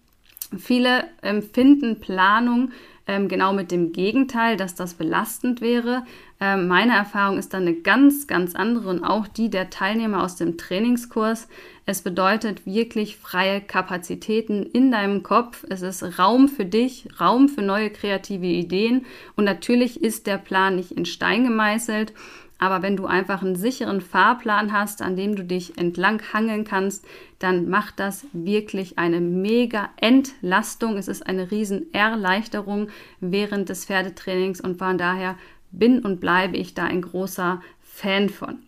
Viele 0.58 1.06
empfinden 1.22 2.00
Planung 2.00 2.72
ähm, 3.08 3.28
genau 3.28 3.54
mit 3.54 3.72
dem 3.72 3.94
Gegenteil, 3.94 4.58
dass 4.58 4.76
das 4.76 4.94
belastend 4.94 5.62
wäre. 5.62 6.04
Ähm, 6.40 6.68
meine 6.68 6.94
Erfahrung 6.94 7.38
ist 7.38 7.54
dann 7.54 7.64
eine 7.64 7.76
ganz, 7.76 8.28
ganz 8.28 8.54
andere 8.54 8.90
und 8.90 9.04
auch 9.04 9.28
die 9.28 9.50
der 9.50 9.70
Teilnehmer 9.70 10.24
aus 10.24 10.36
dem 10.36 10.58
Trainingskurs. 10.58 11.48
Es 11.90 12.02
bedeutet 12.02 12.66
wirklich 12.66 13.16
freie 13.16 13.62
Kapazitäten 13.62 14.64
in 14.64 14.92
deinem 14.92 15.24
Kopf. 15.24 15.64
Es 15.70 15.82
ist 15.82 16.20
Raum 16.20 16.50
für 16.50 16.66
dich, 16.66 17.08
Raum 17.22 17.48
für 17.48 17.62
neue 17.62 17.90
kreative 17.90 18.46
Ideen 18.46 19.06
und 19.38 19.46
natürlich 19.46 20.04
ist 20.04 20.28
der 20.28 20.38
Plan 20.38 20.76
nicht 20.76 20.92
in 20.92 21.06
Stein 21.06 21.46
gemeißelt. 21.46 22.14
Aber 22.58 22.82
wenn 22.82 22.98
du 22.98 23.06
einfach 23.06 23.42
einen 23.42 23.56
sicheren 23.56 24.02
Fahrplan 24.02 24.74
hast, 24.74 25.02
an 25.02 25.16
dem 25.16 25.38
du 25.38 25.46
dich 25.46 25.78
entlang 25.78 26.22
hangeln 26.34 26.66
kannst, 26.66 27.06
dann 27.40 27.70
macht 27.70 28.02
das 28.02 28.26
wirklich 28.34 28.98
eine 28.98 29.22
mega 29.22 29.90
Entlastung. 29.96 30.98
Es 30.98 31.08
ist 31.08 31.26
eine 31.26 31.52
riesen 31.52 31.94
Erleichterung 31.94 32.90
während 33.22 33.70
des 33.70 33.86
Pferdetrainings 33.86 34.60
und 34.60 34.78
von 34.78 34.98
daher 34.98 35.38
bin 35.72 36.00
und 36.00 36.20
bleibe 36.20 36.58
ich 36.58 36.74
da 36.74 36.84
ein 36.84 37.02
großer 37.02 37.62
Fan 37.82 38.28
von. 38.28 38.60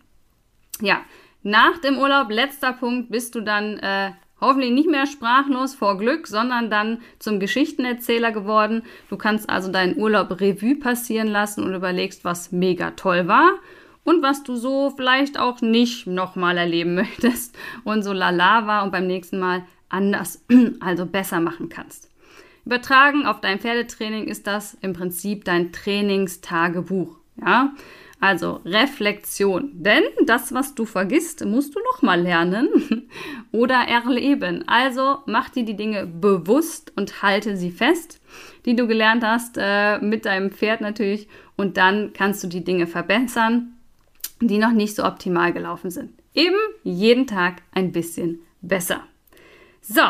Ja, 0.80 1.02
nach 1.42 1.78
dem 1.78 1.98
Urlaub, 1.98 2.30
letzter 2.30 2.72
Punkt, 2.72 3.10
bist 3.10 3.34
du 3.34 3.40
dann 3.40 3.78
äh, 3.78 4.10
hoffentlich 4.40 4.72
nicht 4.72 4.88
mehr 4.88 5.06
sprachlos 5.06 5.74
vor 5.74 5.98
Glück, 5.98 6.26
sondern 6.26 6.70
dann 6.70 6.98
zum 7.18 7.40
Geschichtenerzähler 7.40 8.32
geworden. 8.32 8.82
Du 9.08 9.16
kannst 9.16 9.48
also 9.48 9.70
deinen 9.70 9.96
Urlaub 9.96 10.40
Revue 10.40 10.76
passieren 10.76 11.28
lassen 11.28 11.64
und 11.64 11.74
überlegst, 11.74 12.24
was 12.24 12.52
mega 12.52 12.92
toll 12.92 13.26
war 13.28 13.52
und 14.04 14.22
was 14.22 14.42
du 14.42 14.56
so 14.56 14.90
vielleicht 14.96 15.38
auch 15.38 15.60
nicht 15.60 16.06
nochmal 16.06 16.58
erleben 16.58 16.94
möchtest 16.96 17.56
und 17.84 18.02
so 18.02 18.12
lala 18.12 18.66
war 18.66 18.84
und 18.84 18.92
beim 18.92 19.06
nächsten 19.06 19.38
Mal 19.38 19.64
anders, 19.88 20.44
also 20.80 21.06
besser 21.06 21.40
machen 21.40 21.68
kannst. 21.68 22.08
Übertragen 22.66 23.26
auf 23.26 23.40
dein 23.40 23.58
Pferdetraining 23.58 24.26
ist 24.26 24.46
das 24.46 24.76
im 24.82 24.92
Prinzip 24.92 25.44
dein 25.44 25.72
Trainingstagebuch. 25.72 27.16
Ja, 27.44 27.72
also 28.20 28.60
Reflexion. 28.64 29.70
Denn 29.72 30.02
das, 30.26 30.52
was 30.52 30.74
du 30.74 30.84
vergisst, 30.84 31.44
musst 31.44 31.74
du 31.74 31.80
nochmal 31.92 32.20
lernen 32.20 32.68
oder 33.52 33.76
erleben. 33.88 34.64
Also 34.68 35.18
mach 35.26 35.48
dir 35.48 35.64
die 35.64 35.76
Dinge 35.76 36.06
bewusst 36.06 36.92
und 36.96 37.22
halte 37.22 37.56
sie 37.56 37.70
fest, 37.70 38.20
die 38.66 38.76
du 38.76 38.86
gelernt 38.86 39.24
hast, 39.24 39.56
äh, 39.58 39.98
mit 39.98 40.26
deinem 40.26 40.50
Pferd 40.50 40.80
natürlich. 40.80 41.28
Und 41.56 41.76
dann 41.76 42.12
kannst 42.12 42.44
du 42.44 42.46
die 42.46 42.64
Dinge 42.64 42.86
verbessern 42.86 43.74
die 44.40 44.58
noch 44.58 44.72
nicht 44.72 44.96
so 44.96 45.04
optimal 45.04 45.52
gelaufen 45.52 45.90
sind. 45.90 46.12
Eben 46.34 46.56
jeden 46.82 47.26
Tag 47.26 47.62
ein 47.72 47.92
bisschen 47.92 48.40
besser. 48.62 49.02
So, 49.82 50.02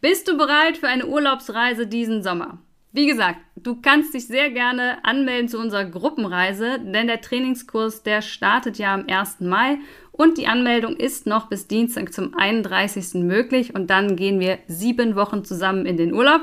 bist 0.00 0.28
du 0.28 0.36
bereit 0.36 0.76
für 0.76 0.88
eine 0.88 1.06
Urlaubsreise 1.06 1.86
diesen 1.86 2.22
Sommer? 2.22 2.58
Wie 2.96 3.06
gesagt, 3.06 3.40
du 3.56 3.80
kannst 3.82 4.14
dich 4.14 4.28
sehr 4.28 4.50
gerne 4.50 5.04
anmelden 5.04 5.48
zu 5.48 5.58
unserer 5.58 5.84
Gruppenreise, 5.84 6.78
denn 6.78 7.08
der 7.08 7.20
Trainingskurs, 7.20 8.04
der 8.04 8.22
startet 8.22 8.78
ja 8.78 8.94
am 8.94 9.06
1. 9.08 9.40
Mai 9.40 9.78
und 10.12 10.38
die 10.38 10.46
Anmeldung 10.46 10.94
ist 10.94 11.26
noch 11.26 11.48
bis 11.48 11.66
Dienstag 11.66 12.12
zum 12.12 12.34
31. 12.34 13.14
möglich 13.14 13.74
und 13.74 13.90
dann 13.90 14.14
gehen 14.14 14.38
wir 14.38 14.60
sieben 14.68 15.16
Wochen 15.16 15.44
zusammen 15.44 15.86
in 15.86 15.96
den 15.96 16.14
Urlaub 16.14 16.42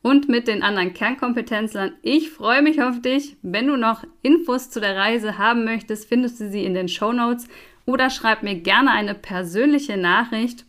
und 0.00 0.28
mit 0.28 0.46
den 0.46 0.62
anderen 0.62 0.94
Kernkompetenzlern. 0.94 1.94
Ich 2.02 2.30
freue 2.30 2.62
mich 2.62 2.80
auf 2.80 3.02
dich. 3.02 3.36
Wenn 3.42 3.66
du 3.66 3.76
noch 3.76 4.04
Infos 4.22 4.70
zu 4.70 4.78
der 4.78 4.94
Reise 4.94 5.38
haben 5.38 5.64
möchtest, 5.64 6.08
findest 6.08 6.38
du 6.38 6.48
sie 6.48 6.64
in 6.64 6.74
den 6.74 6.86
Show 6.86 7.12
Notes 7.12 7.48
oder 7.84 8.10
schreib 8.10 8.44
mir 8.44 8.54
gerne 8.54 8.92
eine 8.92 9.16
persönliche 9.16 9.96
Nachricht 9.96 10.66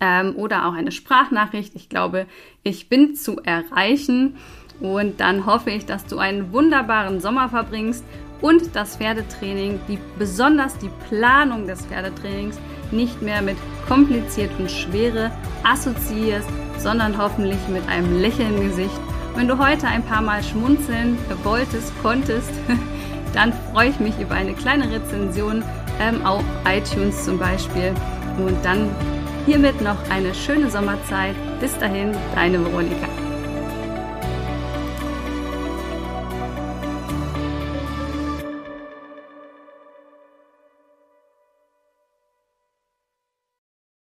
ähm, 0.00 0.34
oder 0.36 0.66
auch 0.66 0.74
eine 0.74 0.92
Sprachnachricht. 0.92 1.74
Ich 1.74 1.88
glaube, 1.88 2.26
ich 2.62 2.88
bin 2.88 3.14
zu 3.14 3.40
erreichen. 3.40 4.36
Und 4.80 5.20
dann 5.20 5.46
hoffe 5.46 5.70
ich, 5.70 5.86
dass 5.86 6.04
du 6.06 6.18
einen 6.18 6.52
wunderbaren 6.52 7.20
Sommer 7.20 7.48
verbringst 7.48 8.04
und 8.40 8.74
das 8.74 8.96
Pferdetraining, 8.96 9.80
die, 9.88 9.98
besonders 10.18 10.76
die 10.78 10.90
Planung 11.08 11.66
des 11.66 11.86
Pferdetrainings, 11.86 12.58
nicht 12.90 13.22
mehr 13.22 13.40
mit 13.40 13.56
kompliziert 13.88 14.50
und 14.58 14.70
schwere 14.70 15.30
assoziierst, 15.62 16.48
sondern 16.78 17.16
hoffentlich 17.16 17.58
mit 17.68 17.86
einem 17.88 18.20
Lächeln 18.20 18.60
Gesicht. 18.60 19.00
Wenn 19.34 19.48
du 19.48 19.58
heute 19.58 19.86
ein 19.86 20.02
paar 20.02 20.22
Mal 20.22 20.42
schmunzeln 20.42 21.18
wolltest, 21.42 21.92
konntest, 22.02 22.50
dann 23.34 23.52
freue 23.72 23.90
ich 23.90 24.00
mich 24.00 24.18
über 24.20 24.34
eine 24.34 24.54
kleine 24.54 24.90
Rezension 24.90 25.62
ähm, 26.00 26.24
auf 26.26 26.44
iTunes 26.66 27.24
zum 27.24 27.38
Beispiel. 27.38 27.94
Und 28.38 28.56
dann 28.64 28.90
hiermit 29.46 29.80
noch 29.80 29.98
eine 30.10 30.34
schöne 30.34 30.70
Sommerzeit. 30.70 31.34
Bis 31.60 31.78
dahin, 31.78 32.12
deine 32.34 32.64
Veronika. 32.64 33.23